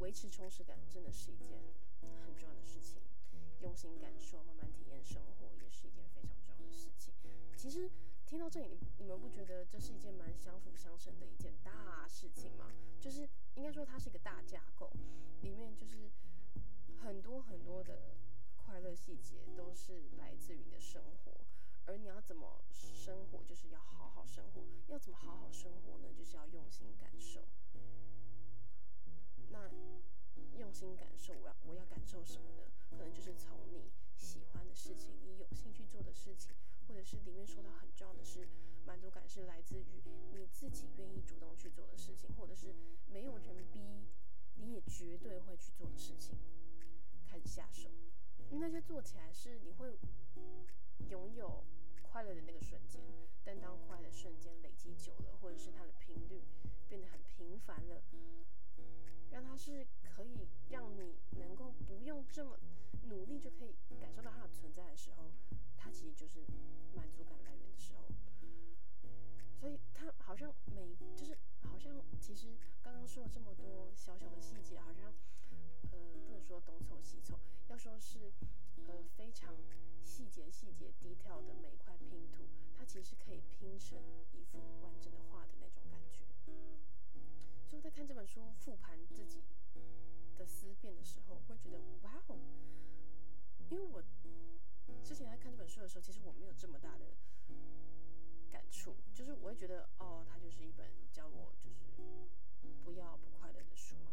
[0.00, 1.58] 维持充实感真的是一件
[2.02, 3.00] 很重要的事情。
[3.62, 6.47] 用心感受，慢慢体验生活也是一件非常重。
[7.68, 7.90] 其实
[8.24, 12.72] 听到这里，你们不觉得这是一件蛮相辅相成的一件大事情吗？
[12.98, 14.90] 就是应该说它是一个大架构，
[15.42, 16.10] 里面就是
[16.96, 18.16] 很多很多的
[18.56, 21.44] 快乐细节都是来自于你的生活。
[21.84, 24.62] 而你要怎么生活，就是要好好生活。
[24.86, 26.08] 要怎么好好生活呢？
[26.16, 27.44] 就是要用心感受。
[29.50, 29.70] 那
[30.56, 32.62] 用心感受，我要我要感受什么呢？
[32.88, 36.54] 可能就是从你喜欢的事情，你有兴趣做的事情，
[36.88, 38.48] 或者是里面说到很重要的是
[38.86, 39.84] 满足感，是来自于
[40.32, 42.74] 你自己愿意主动去做的事情，或者是
[43.06, 43.80] 没有人逼，
[44.56, 46.34] 你也绝对会去做的事情，
[47.26, 47.90] 开始下手。
[48.50, 49.98] 那些做起来是你会
[51.10, 51.62] 拥有
[52.00, 53.02] 快乐的那个瞬间，
[53.44, 56.42] 但当快乐瞬间累积久了，或者是它的频率
[56.88, 58.02] 变得很频繁了，
[59.30, 62.58] 让它是可以让你能够不用这么。
[63.08, 65.30] 努力就可以感受到它的存在的时候，
[65.76, 66.44] 它其实就是
[66.94, 68.04] 满足感来源的时候。
[69.58, 75.12] 所以它好像每就是好像其实刚刚说了这么多小小的细节，好像
[75.90, 77.38] 呃不能说东凑西凑，
[77.68, 78.32] 要说是
[78.86, 79.56] 呃非常
[80.04, 82.44] 细节细节低调的每一块拼图，
[82.76, 83.98] 它其实可以拼成
[84.32, 86.22] 一幅完整的画的那种感觉。
[87.66, 89.42] 所以我在看这本书复盘自己
[90.36, 92.20] 的思辨的时候，会觉得哇
[96.00, 97.16] 其实我没有这么大的
[98.50, 101.84] 感触，就是我会觉得，哦，它就是一本教我就是
[102.84, 104.10] 不要不快乐的书嘛。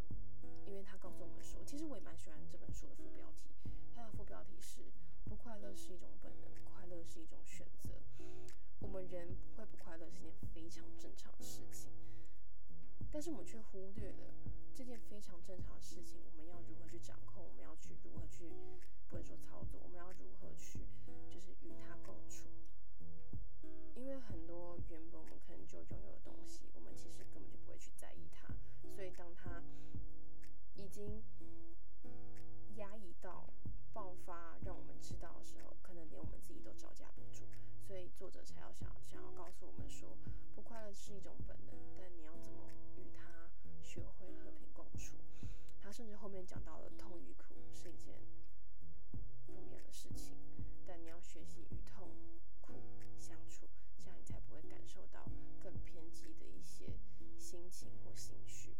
[0.65, 3.49] 因为它告诉我们说，其实我也蛮喜欢这本书的副标题，
[3.93, 4.81] 它的副标题是
[5.25, 8.01] “不快乐是一种本能，快乐是一种选择”。
[8.81, 11.91] 我们人会不快乐是件非常正常的事情，
[13.11, 14.33] 但是我们却忽略了
[14.75, 18.51] 这件非常正常的事情，我们要如何去掌控，我们要去如何去。
[19.15, 20.77] 或者说操作，我们要如何去，
[21.31, 22.49] 就是与它共处。
[23.95, 28.53] 因为很多原本我们可能就拥有的东西，我们其实根本就不会去在意它。
[28.89, 29.63] 所以当它
[30.75, 31.23] 已经
[32.75, 33.47] 压抑到
[33.93, 37.47] 爆发，让我们知道的时候，可能连我们自己都招架不住。
[37.79, 40.17] 所以作者才要想想要告诉我们说，
[40.55, 43.49] 不快乐是一种本能，但你要怎么与它
[43.81, 45.15] 学会和平共处。
[45.79, 48.19] 他甚至后面讲到了痛与苦是一件。
[49.95, 50.35] 事情，
[50.85, 52.09] 但你要学习与痛
[52.59, 52.73] 苦
[53.17, 55.25] 相处，这样你才不会感受到
[55.57, 56.99] 更偏激的一些
[57.37, 58.75] 心情或情绪。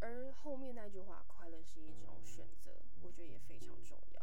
[0.00, 4.22] 而后面那句话“快乐是一种选择”，我觉得也非常重要。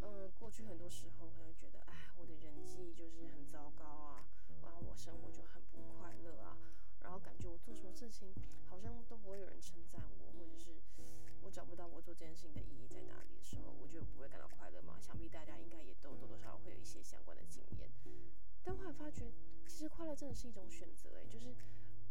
[0.00, 4.24] 嗯，过去很多时候可能觉得，哎，我的人际就是很糟糕啊，
[4.62, 6.56] 然后我生活就很不快乐啊，
[7.02, 8.34] 然后感觉我做什么事情
[8.64, 10.17] 好像都不会有人称赞我，
[11.48, 15.00] 我找不到我做这件事情的意义在哪里的时候，我就不会感到快乐吗？
[15.00, 17.88] 想必大家应该也都多多少少会有一些相关的经验。
[18.62, 19.32] 但后来发觉，
[19.66, 21.56] 其实快乐真的是一种选择，诶，就是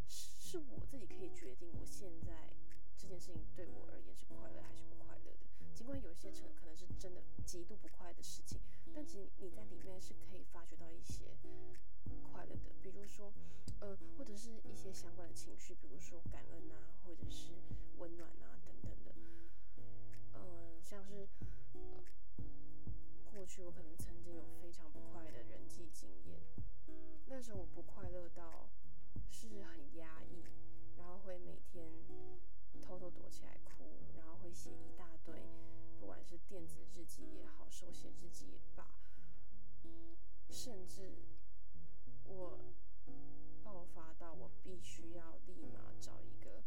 [0.07, 2.49] 是我自己可以决定我现在
[2.97, 5.45] 这件事情对我而言是快乐还是不快乐的。
[5.75, 8.59] 尽管有些成可能是真的极度不快的事情，
[8.91, 11.06] 但其你在里面是可以发掘到一些
[23.57, 26.39] 过去我可能曾经有非常不快的人际经验，
[27.25, 28.69] 那时候我不快乐到
[29.31, 30.43] 是很压抑，
[30.95, 31.91] 然后会每天
[32.79, 35.41] 偷偷躲起来哭，然后会写一大堆，
[35.99, 38.87] 不管是电子日记也好，手写日记也罢，
[40.51, 41.17] 甚至
[42.25, 42.59] 我
[43.63, 46.61] 爆发到我必须要立马找一个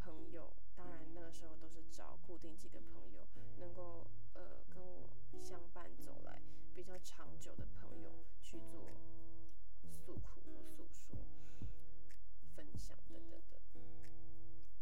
[0.00, 0.52] 朋友。
[0.74, 3.26] 当然，那个时候都是找固定几个朋友，
[3.58, 4.08] 能够
[5.48, 6.42] 相伴走来
[6.74, 8.84] 比较长久的朋友去做
[9.90, 11.16] 诉苦或诉说、
[12.54, 13.56] 分享等等的。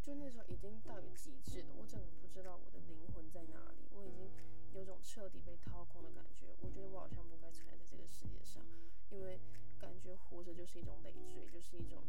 [0.03, 4.29] 就那时候已经到有极致了，我整个不知道我的灵魂在哪里，我已经
[4.75, 6.53] 有种彻底被掏空的感觉。
[6.61, 8.67] 我觉得我好像不该存在在这个世界上，
[9.11, 9.39] 因为
[9.79, 12.03] 感觉活着就是一种累赘，就是一种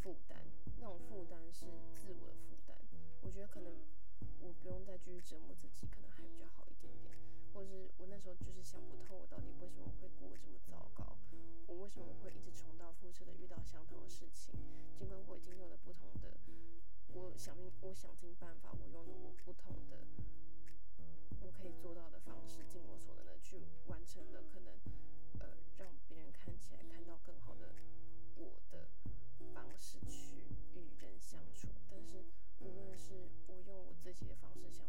[0.00, 0.42] 负担。
[0.78, 2.74] 那种负担是自我的负担。
[3.20, 3.76] 我觉得可能
[4.40, 7.12] 我不用再继续折磨自己，可能还比较好一点点。
[7.52, 11.16] 或是我那时候就是想不透我到底为什么会过这么糟糕
[11.66, 14.54] 我为什么会一直重蹈覆辙的遇到相同的事情。
[14.98, 16.36] 尽管我已经用了不同的
[17.08, 19.98] 我想尽我想尽办法我用了我不同的
[21.40, 24.72] 我可以做到的方式尽我所能的去完成的可能
[25.38, 27.74] 呃让别人看起来看到更好的
[28.36, 28.88] 我的
[29.52, 30.44] 方式去
[30.74, 31.68] 与人相处。
[31.90, 32.24] 但是
[32.60, 34.86] 无论是我用我自己的方式想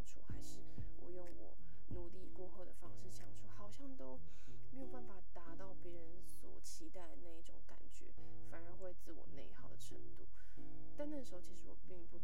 [4.83, 8.13] 有办法达到别人所期待的那一种感觉，
[8.51, 10.27] 反而会自我内耗的程度。
[10.97, 12.19] 但那时候其实我并不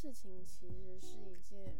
[0.00, 1.74] 事情其实是一件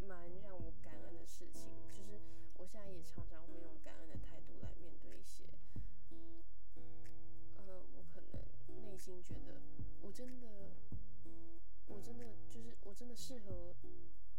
[0.00, 2.18] 蛮让我感恩的事情就是
[2.58, 5.44] 我现在也常常会用感恩的态度来面对一些
[7.54, 9.60] 呃我可能内心觉得
[10.02, 10.72] 我真的
[11.86, 13.76] 我真的就是我真的适合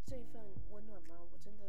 [0.03, 1.21] 这份温暖吗？
[1.31, 1.60] 我真的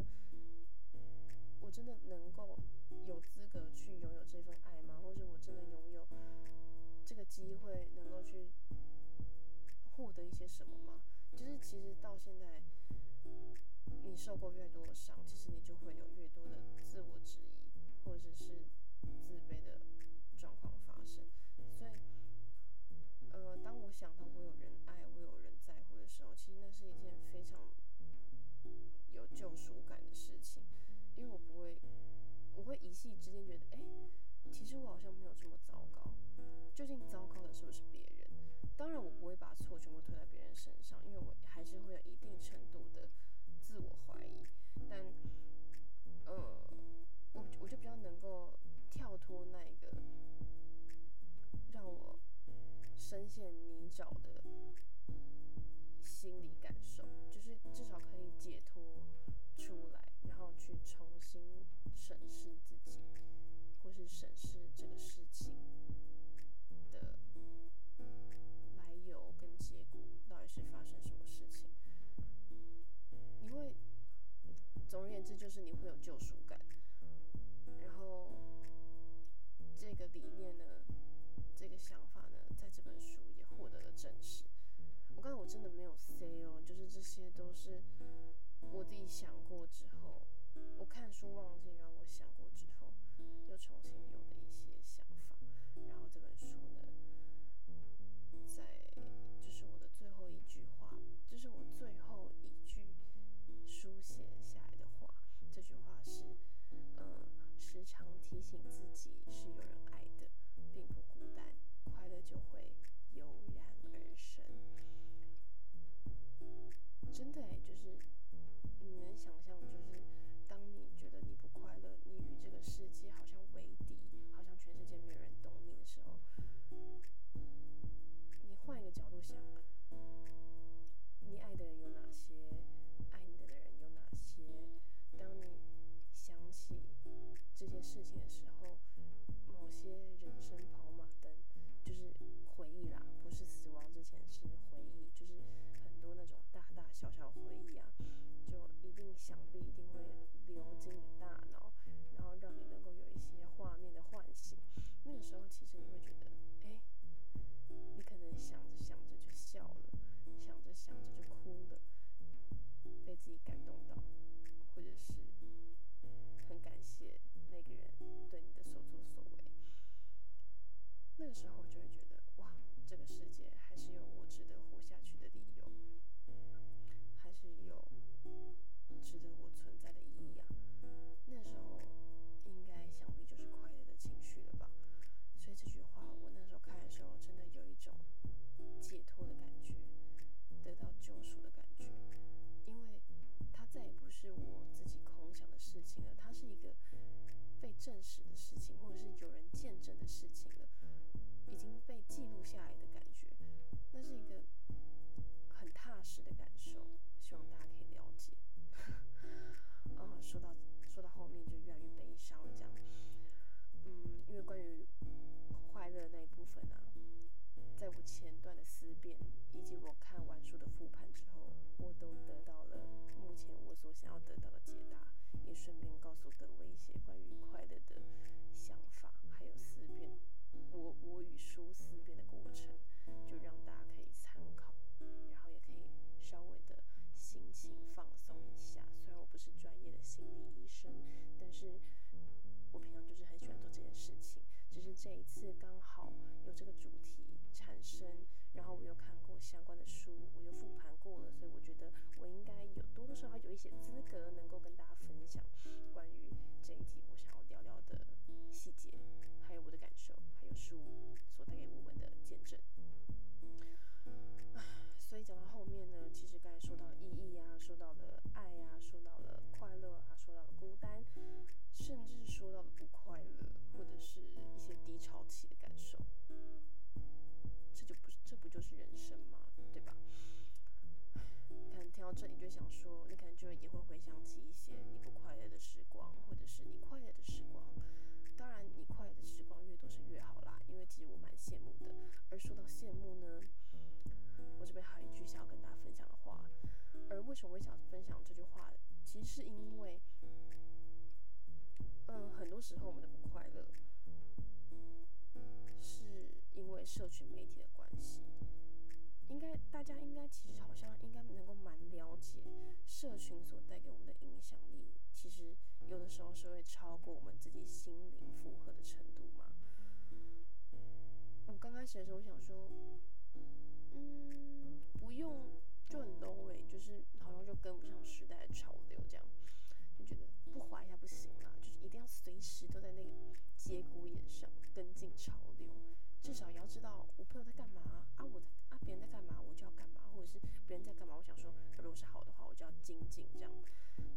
[342.92, 343.50] 精进这样。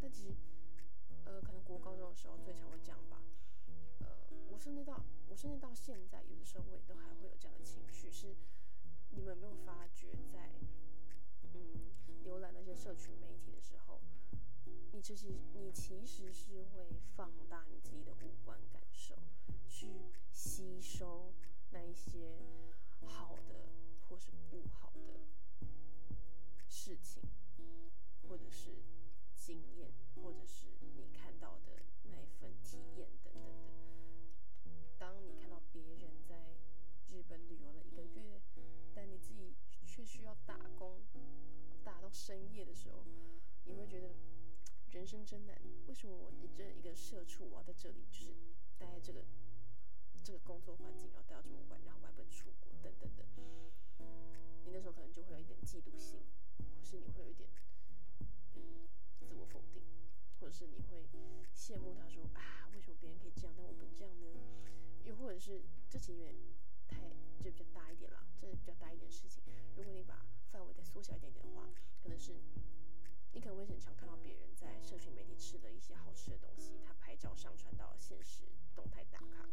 [0.01, 0.36] 但其实，
[1.26, 3.21] 呃，可能国高中的时候最常会这样吧。
[3.99, 4.07] 呃，
[4.51, 8.11] 我甚至到我甚至到现在，有的时候我也都还会有这样的情绪。
[8.11, 8.36] 是
[9.11, 10.51] 你们有没有发觉，在
[11.53, 11.91] 嗯
[12.26, 14.01] 浏览那些社群媒体的时候，
[14.91, 19.15] 你其实你其实是会放大你自己的五官感受，
[19.67, 19.88] 去
[20.32, 21.34] 吸收
[21.71, 22.38] 那一些
[23.05, 23.69] 好的
[24.07, 25.26] 或是不好的
[26.67, 27.23] 事情，
[28.28, 28.84] 或者是
[29.36, 33.73] 经验，或者是你看到的那一份体验等等的。
[34.97, 36.55] 当你看到别人在
[37.07, 38.41] 日本旅游了一个月，
[38.93, 39.55] 但你自己
[39.86, 41.01] 却需要打工，
[41.84, 43.03] 打到深夜的时候，
[43.65, 44.15] 你会觉得
[44.91, 45.55] 人生真难。
[45.88, 48.34] 为什么我这一个社畜，我要在这里，就是
[48.78, 49.23] 待在这个
[50.23, 53.26] 这个工作环境，然后待到这么晚，然后我还不能出国，等等的。
[54.65, 56.19] 你那时候可能就会有一点嫉妒心，
[56.57, 57.47] 或是你会有一点
[59.26, 59.82] 自我否定，
[60.39, 61.09] 或者是你会
[61.55, 64.28] 羡慕他说啊，为什么别人可以这样，但我不能这样呢？
[65.03, 66.36] 又或者是这其实有点
[66.88, 67.09] 太
[67.41, 69.41] 就比较大一点啦，这比较大一点的事情。
[69.76, 71.67] 如果你把范围再缩小一点点的话，
[72.01, 72.34] 可能是
[73.34, 78.43] 你可能会很常看到别人在社群媒体吃了一些好吃的东西，他拍照上传到现实
[78.76, 79.49] 动态打卡。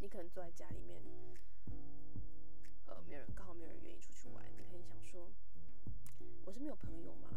[0.00, 1.00] 你可能坐在家里面，
[2.86, 5.30] 呃，没有人，刚好没有人愿意出去玩，你可以想说，
[6.44, 7.28] 我是没有朋友吗？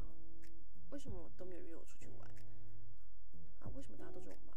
[0.96, 2.26] 为什么都没有约我出去玩？
[3.60, 4.56] 啊，为什么大家都这么忙，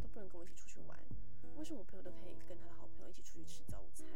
[0.00, 0.96] 都不能跟我一起出去玩？
[1.56, 4.06] 为什么我朋友都可以跟他的好朋友一起出去吃早午餐？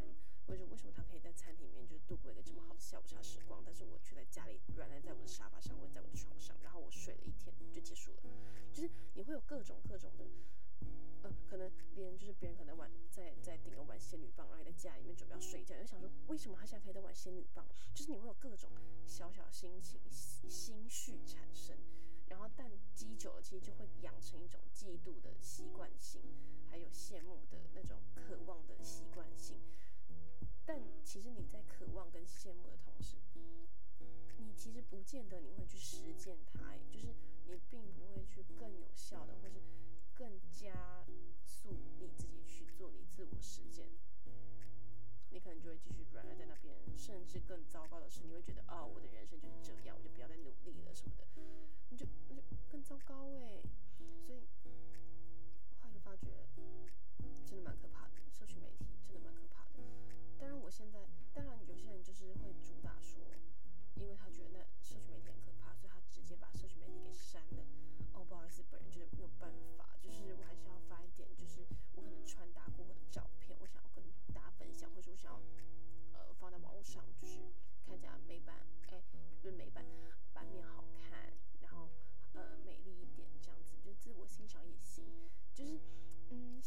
[0.47, 8.23] 或者为什么他可以在餐厅里面就度过一个这么好的下午茶时光，但是我却在家里软烂在我的沙发上或者在我的床上，然后我睡了一天就结束了？
[11.97, 17.67] 连就是别人可能玩在在顶楼玩仙女棒，然后你在家里面准备要睡觉，就想说为什么他现在可以在玩仙女棒？
[17.95, 18.71] 就是你会有各种
[19.07, 21.77] 小小心情心绪产生，
[22.29, 26.23] 然后但积久了，其实就会养成一种嫉妒的习惯性，
[26.71, 29.57] 还有羡慕的那种渴望的习惯性。
[30.65, 33.17] 但其实你在渴望跟羡慕的同时，
[34.39, 37.15] 你其实不见得你会去实践它，就是
[37.47, 39.63] 你并不会去更有效的，或是
[40.15, 41.07] 更加
[41.73, 43.87] 你自己去做你自我实践。
[45.31, 51.27] 你可能就会继续软烂在那边，甚至更糟糕的是，你会觉得哦，我的人生就是这样，我就不要再努力了什么的，
[51.91, 53.61] 那就那就更糟糕哎。
[54.27, 54.49] 所以
[55.81, 56.49] 后来就发觉，
[57.45, 59.83] 真的蛮可怕的，社群媒体真的蛮可怕的。
[60.39, 63.21] 当然，我现在当然有些人就是会主打说，
[63.97, 64.66] 因为他觉得那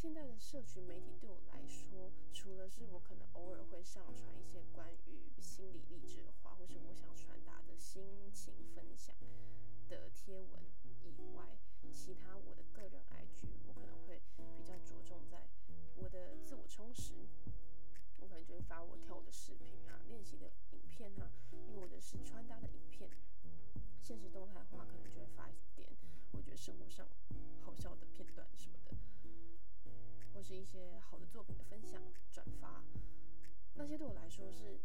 [0.01, 9.13] 现在的社群媒体对我来说，除了是我可能偶尔会上传一些关于心理励志的话，或是我想传达的心情分享
[9.89, 10.63] 的贴文
[11.03, 11.57] 以外，
[11.93, 14.21] 其他我的个人 IG，我可能会
[14.55, 15.45] 比较着重在
[15.97, 17.27] 我的自我充实。
[18.21, 23.11] 我可能就会发我跳舞的视频啊，练习的影片啊，因为我的是穿搭的影片。
[23.99, 25.89] 现实动态的话，可能就会发一点
[26.31, 27.05] 我觉得生活上
[27.59, 28.78] 好笑的片段什么。
[30.39, 32.81] 或是一些好的作品的分享、转发，
[33.75, 34.79] 那些对我来说是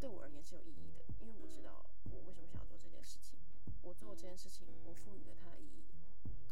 [0.00, 3.38] 对我而言是有意义的，因为我知道我为什么想要做这件事情。
[3.82, 5.84] 我做这件事情，我赋予了它的意义，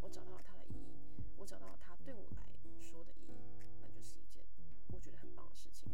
[0.01, 0.95] 我找到了它的意义，
[1.39, 3.35] 我找到了它对我来说的意义，
[3.81, 4.47] 那就是一件
[4.93, 5.91] 我觉得很棒的事情。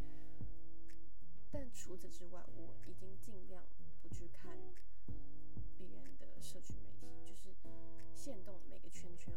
[1.50, 3.64] 但除此之外，我已经尽量
[4.02, 4.52] 不去看
[5.78, 7.70] 别人的社群媒体，就是
[8.14, 9.32] 限动每个圈圈。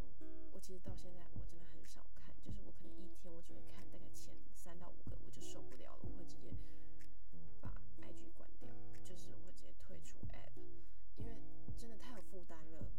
[0.51, 2.05] 我其实到现在我真的很少。
[2.49, 6.49] 就是我可能一天我只会看大概前三到五个，我就受不了了，我会直接
[7.61, 7.69] 把
[8.01, 8.67] IG 关掉，
[9.05, 10.57] 就是我会直接退出 app，
[11.17, 11.37] 因为
[11.77, 12.89] 真的太有负担了。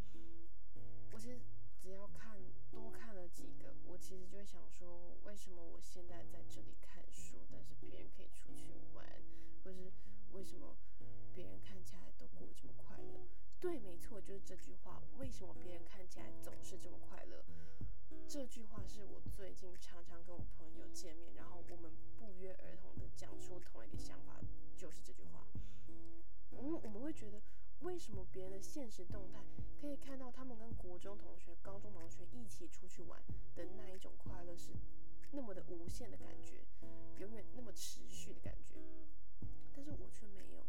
[1.11, 1.41] 我其实
[1.83, 2.39] 只要看
[2.71, 9.05] 多看了几个，我其实就会想说，为什么我现在在这里看书，但是别人可以出去玩，
[9.65, 9.93] 或是
[10.31, 10.77] 为什么
[11.35, 13.27] 别人看起来都过这么快乐？
[13.59, 15.03] 对，没错，就是这句话。
[15.19, 17.45] 为什么别人看起来总是这么快乐？
[18.31, 24.41] 这句话是我最近常常跟我朋友见面，然后我们不约而同的讲出同一个想法，
[24.77, 25.45] 就是这句话。
[26.51, 27.43] 我们我们会觉得，
[27.81, 29.45] 为什么别人的现实动态
[29.81, 33.21] 可以看到他们跟国中同学、高中同学一起出去玩
[33.57, 34.71] 的那一种快乐是
[35.33, 36.63] 那么的无限的感觉，
[37.19, 38.77] 永远那么持续的感觉，
[39.75, 40.65] 但是我却没有。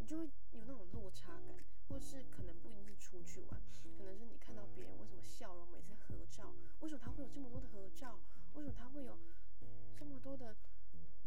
[0.00, 1.56] 你就会有那种落差感，
[1.88, 3.60] 或是可能不一定是出去玩，
[3.96, 8.18] 可能是你看到别人为什么笑容，每次合照，为什么他会有这么多的合照，
[8.54, 9.18] 为什么他会有
[9.96, 10.56] 这么多的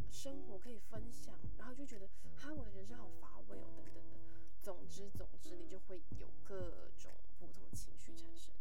[0.10, 4.20] 生活可以分享，然后就觉得哈我的人生好乏味哦，等等的。
[4.62, 8.54] 总之总之，你就会有各种不同的情绪产生，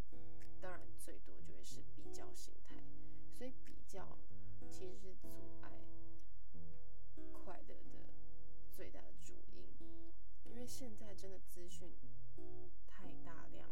[0.61, 2.77] 当然最多就会是比较心态，
[3.33, 4.19] 所以比较
[4.71, 5.29] 其实是阻
[5.63, 5.71] 碍
[7.33, 8.13] 快乐的
[8.71, 9.14] 最大的。
[10.67, 11.93] 现在真的资讯
[12.87, 13.64] 太大量，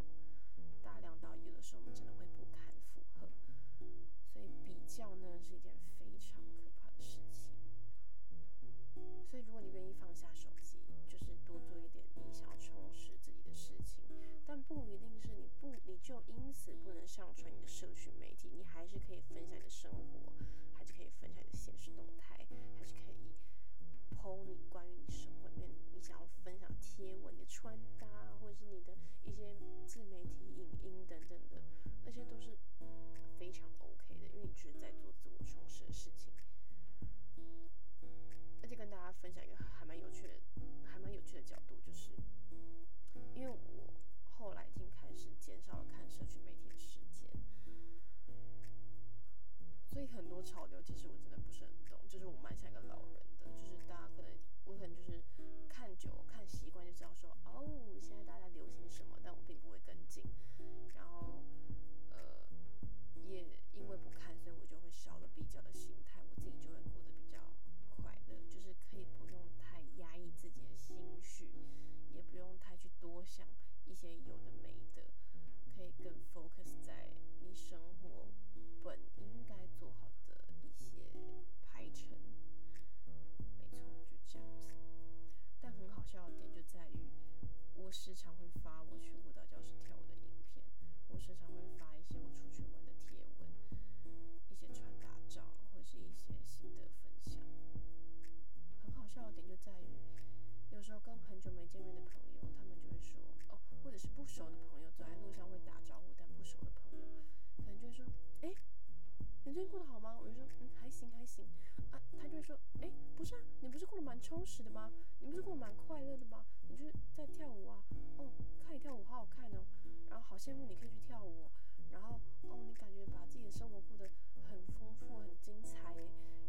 [114.23, 114.91] 充实的吗？
[115.21, 116.45] 你不是过蛮快乐的吗？
[116.69, 117.85] 你就是在跳舞啊，
[118.17, 118.31] 哦，
[118.65, 119.65] 看你跳舞好好看哦，
[120.09, 121.51] 然后好羡慕你可以去跳舞，
[121.91, 124.09] 然后哦，你感觉把自己的生活过得
[124.49, 125.95] 很丰富很精彩，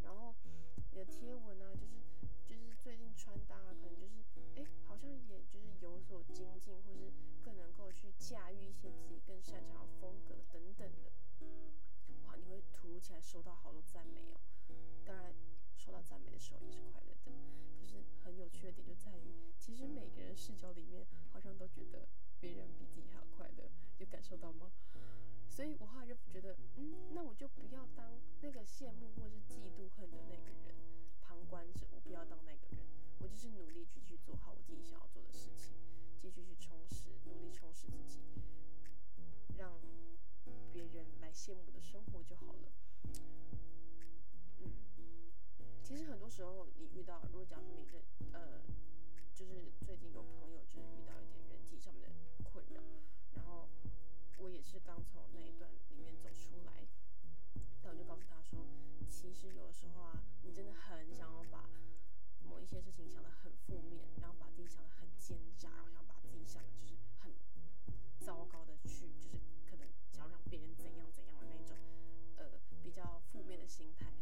[0.04, 0.34] 然后
[0.92, 2.00] 你的贴文啊，就是
[2.48, 4.24] 就是最近穿搭啊可能就是
[4.56, 7.12] 哎，好像也就是有所精进，或是
[7.44, 11.12] 更能够去驾驭一些自己更擅长的风格等等的。
[12.28, 14.40] 哇，你会突如其来收到好多赞美哦！
[15.04, 15.34] 当然，
[15.76, 22.08] 收到赞美的时候也是快乐可是很有趣的点就在于，其实每个人视角里面好像都觉得
[22.40, 23.70] 别人比自己还要快乐，
[24.00, 24.72] 有感受到吗？
[25.50, 30.76] 所以我后来就觉得，嗯，那我就不要当那个羡慕或是嫉妒恨的那个人，
[31.22, 32.86] 旁观者，我不要当那个人，
[33.20, 35.74] 我就是努力继续做好我自己想要做的事情，
[36.20, 38.20] 继续去充实，努力充实自己，
[39.58, 39.80] 让。
[40.74, 42.72] 别人来羡慕的生活就好了。
[45.84, 48.62] 其实很多时候你遇到，如果假如说你认呃，
[49.36, 52.82] 就是最近有朋友就是遇到一点人际上面的困扰，
[53.36, 53.68] 然后
[54.38, 56.88] 我也是刚从那一段里面走出来，
[57.82, 58.66] 但我就告诉他说，
[59.10, 61.70] 其实有的时候啊，你真的很想要把
[62.42, 67.34] 某一些事情想得很负面，然后把自己想得很奸诈，然后想把自己想的就是很
[68.20, 69.38] 糟糕的去，就是
[69.70, 69.88] 可能。
[70.14, 71.76] 想要让别人怎样怎样的那种，
[72.38, 74.13] 呃，比较负面的心态，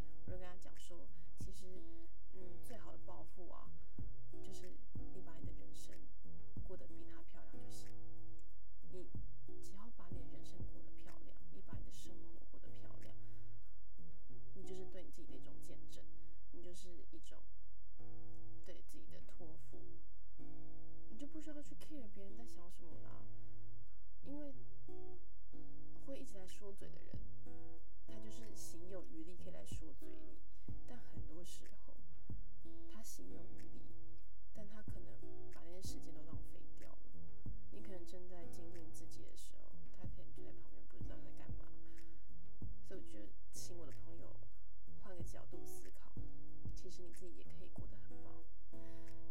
[21.61, 23.25] 去 care 别人在想什么啦，
[24.23, 24.53] 因为
[26.05, 27.15] 会一直在说嘴的人，
[28.07, 30.39] 他就是行有余力可以来说嘴你，
[30.87, 31.93] 但很多时候
[32.91, 33.81] 他行有余力，
[34.53, 35.19] 但他可能
[35.53, 36.97] 把那些时间都浪费掉了。
[37.71, 41.65] 你可能正在经营自己的时候，他可能就在旁边不知道在干嘛。
[42.87, 44.35] 所以我觉得，请我的朋友
[45.01, 46.11] 换个角度思考，
[46.75, 48.43] 其实你自己也可以过得很棒。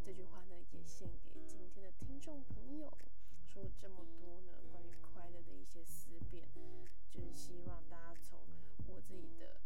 [0.03, 2.93] 这句话呢，也献给今天的听众朋友。
[3.47, 6.49] 说这么多呢，关于快乐的一些思辨，
[7.11, 8.39] 就是希望大家从
[8.87, 9.59] 我自己的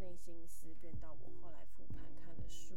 [0.00, 2.74] 内心思辨到我后来复盘看的书。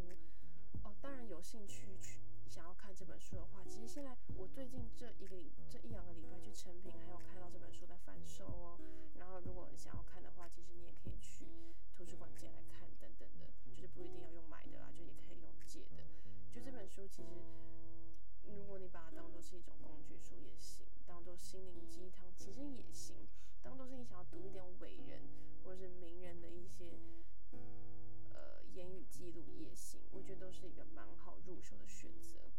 [0.84, 5.36] 哦，当然有兴趣去想要看这本书的话，其实现在我最近这一个
[5.67, 8.80] 这一两个礼拜去成品还有看到这本书在贩售哦。
[9.17, 11.45] 然后如果想要看的话，其实你也可以去
[11.95, 14.49] 图书馆借来看等等的，就是不一定要用。
[16.80, 17.43] 这本书其实，
[18.55, 23.27] 如果你把它当做是一种工具书也行，当做心灵鸡汤其实也行，
[23.61, 25.19] 当做是你想要读一点伟人
[25.61, 26.97] 或者是名人的一些
[28.32, 28.63] 呃。
[28.73, 32.49] 言语记录也行，我觉得都是一个蛮好入手的选择。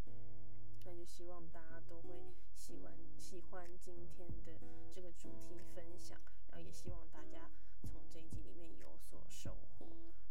[0.84, 4.60] 那就希望大家都会喜欢喜欢今天的
[4.90, 7.50] 这个主题分享，然后也希望大家
[7.90, 9.86] 从这一集里面有所收获，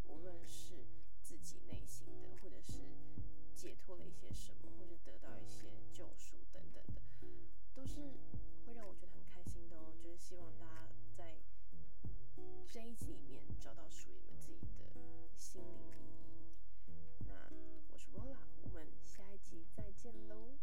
[0.05, 0.85] 无论是
[1.23, 3.08] 自己内心的或者是。
[3.59, 7.01] 解脱了一些什么，或者得到一些救赎等等的，
[7.75, 8.13] 都是
[8.65, 9.93] 会让我觉得很开心的哦。
[10.01, 11.35] 就是希望大家在
[12.69, 14.85] 这一集里面找到属于你们自己的
[15.35, 15.91] 心灵
[16.87, 17.25] 意义。
[17.27, 17.51] 那
[17.91, 20.58] 我是 Vola，我们下一集再见喽。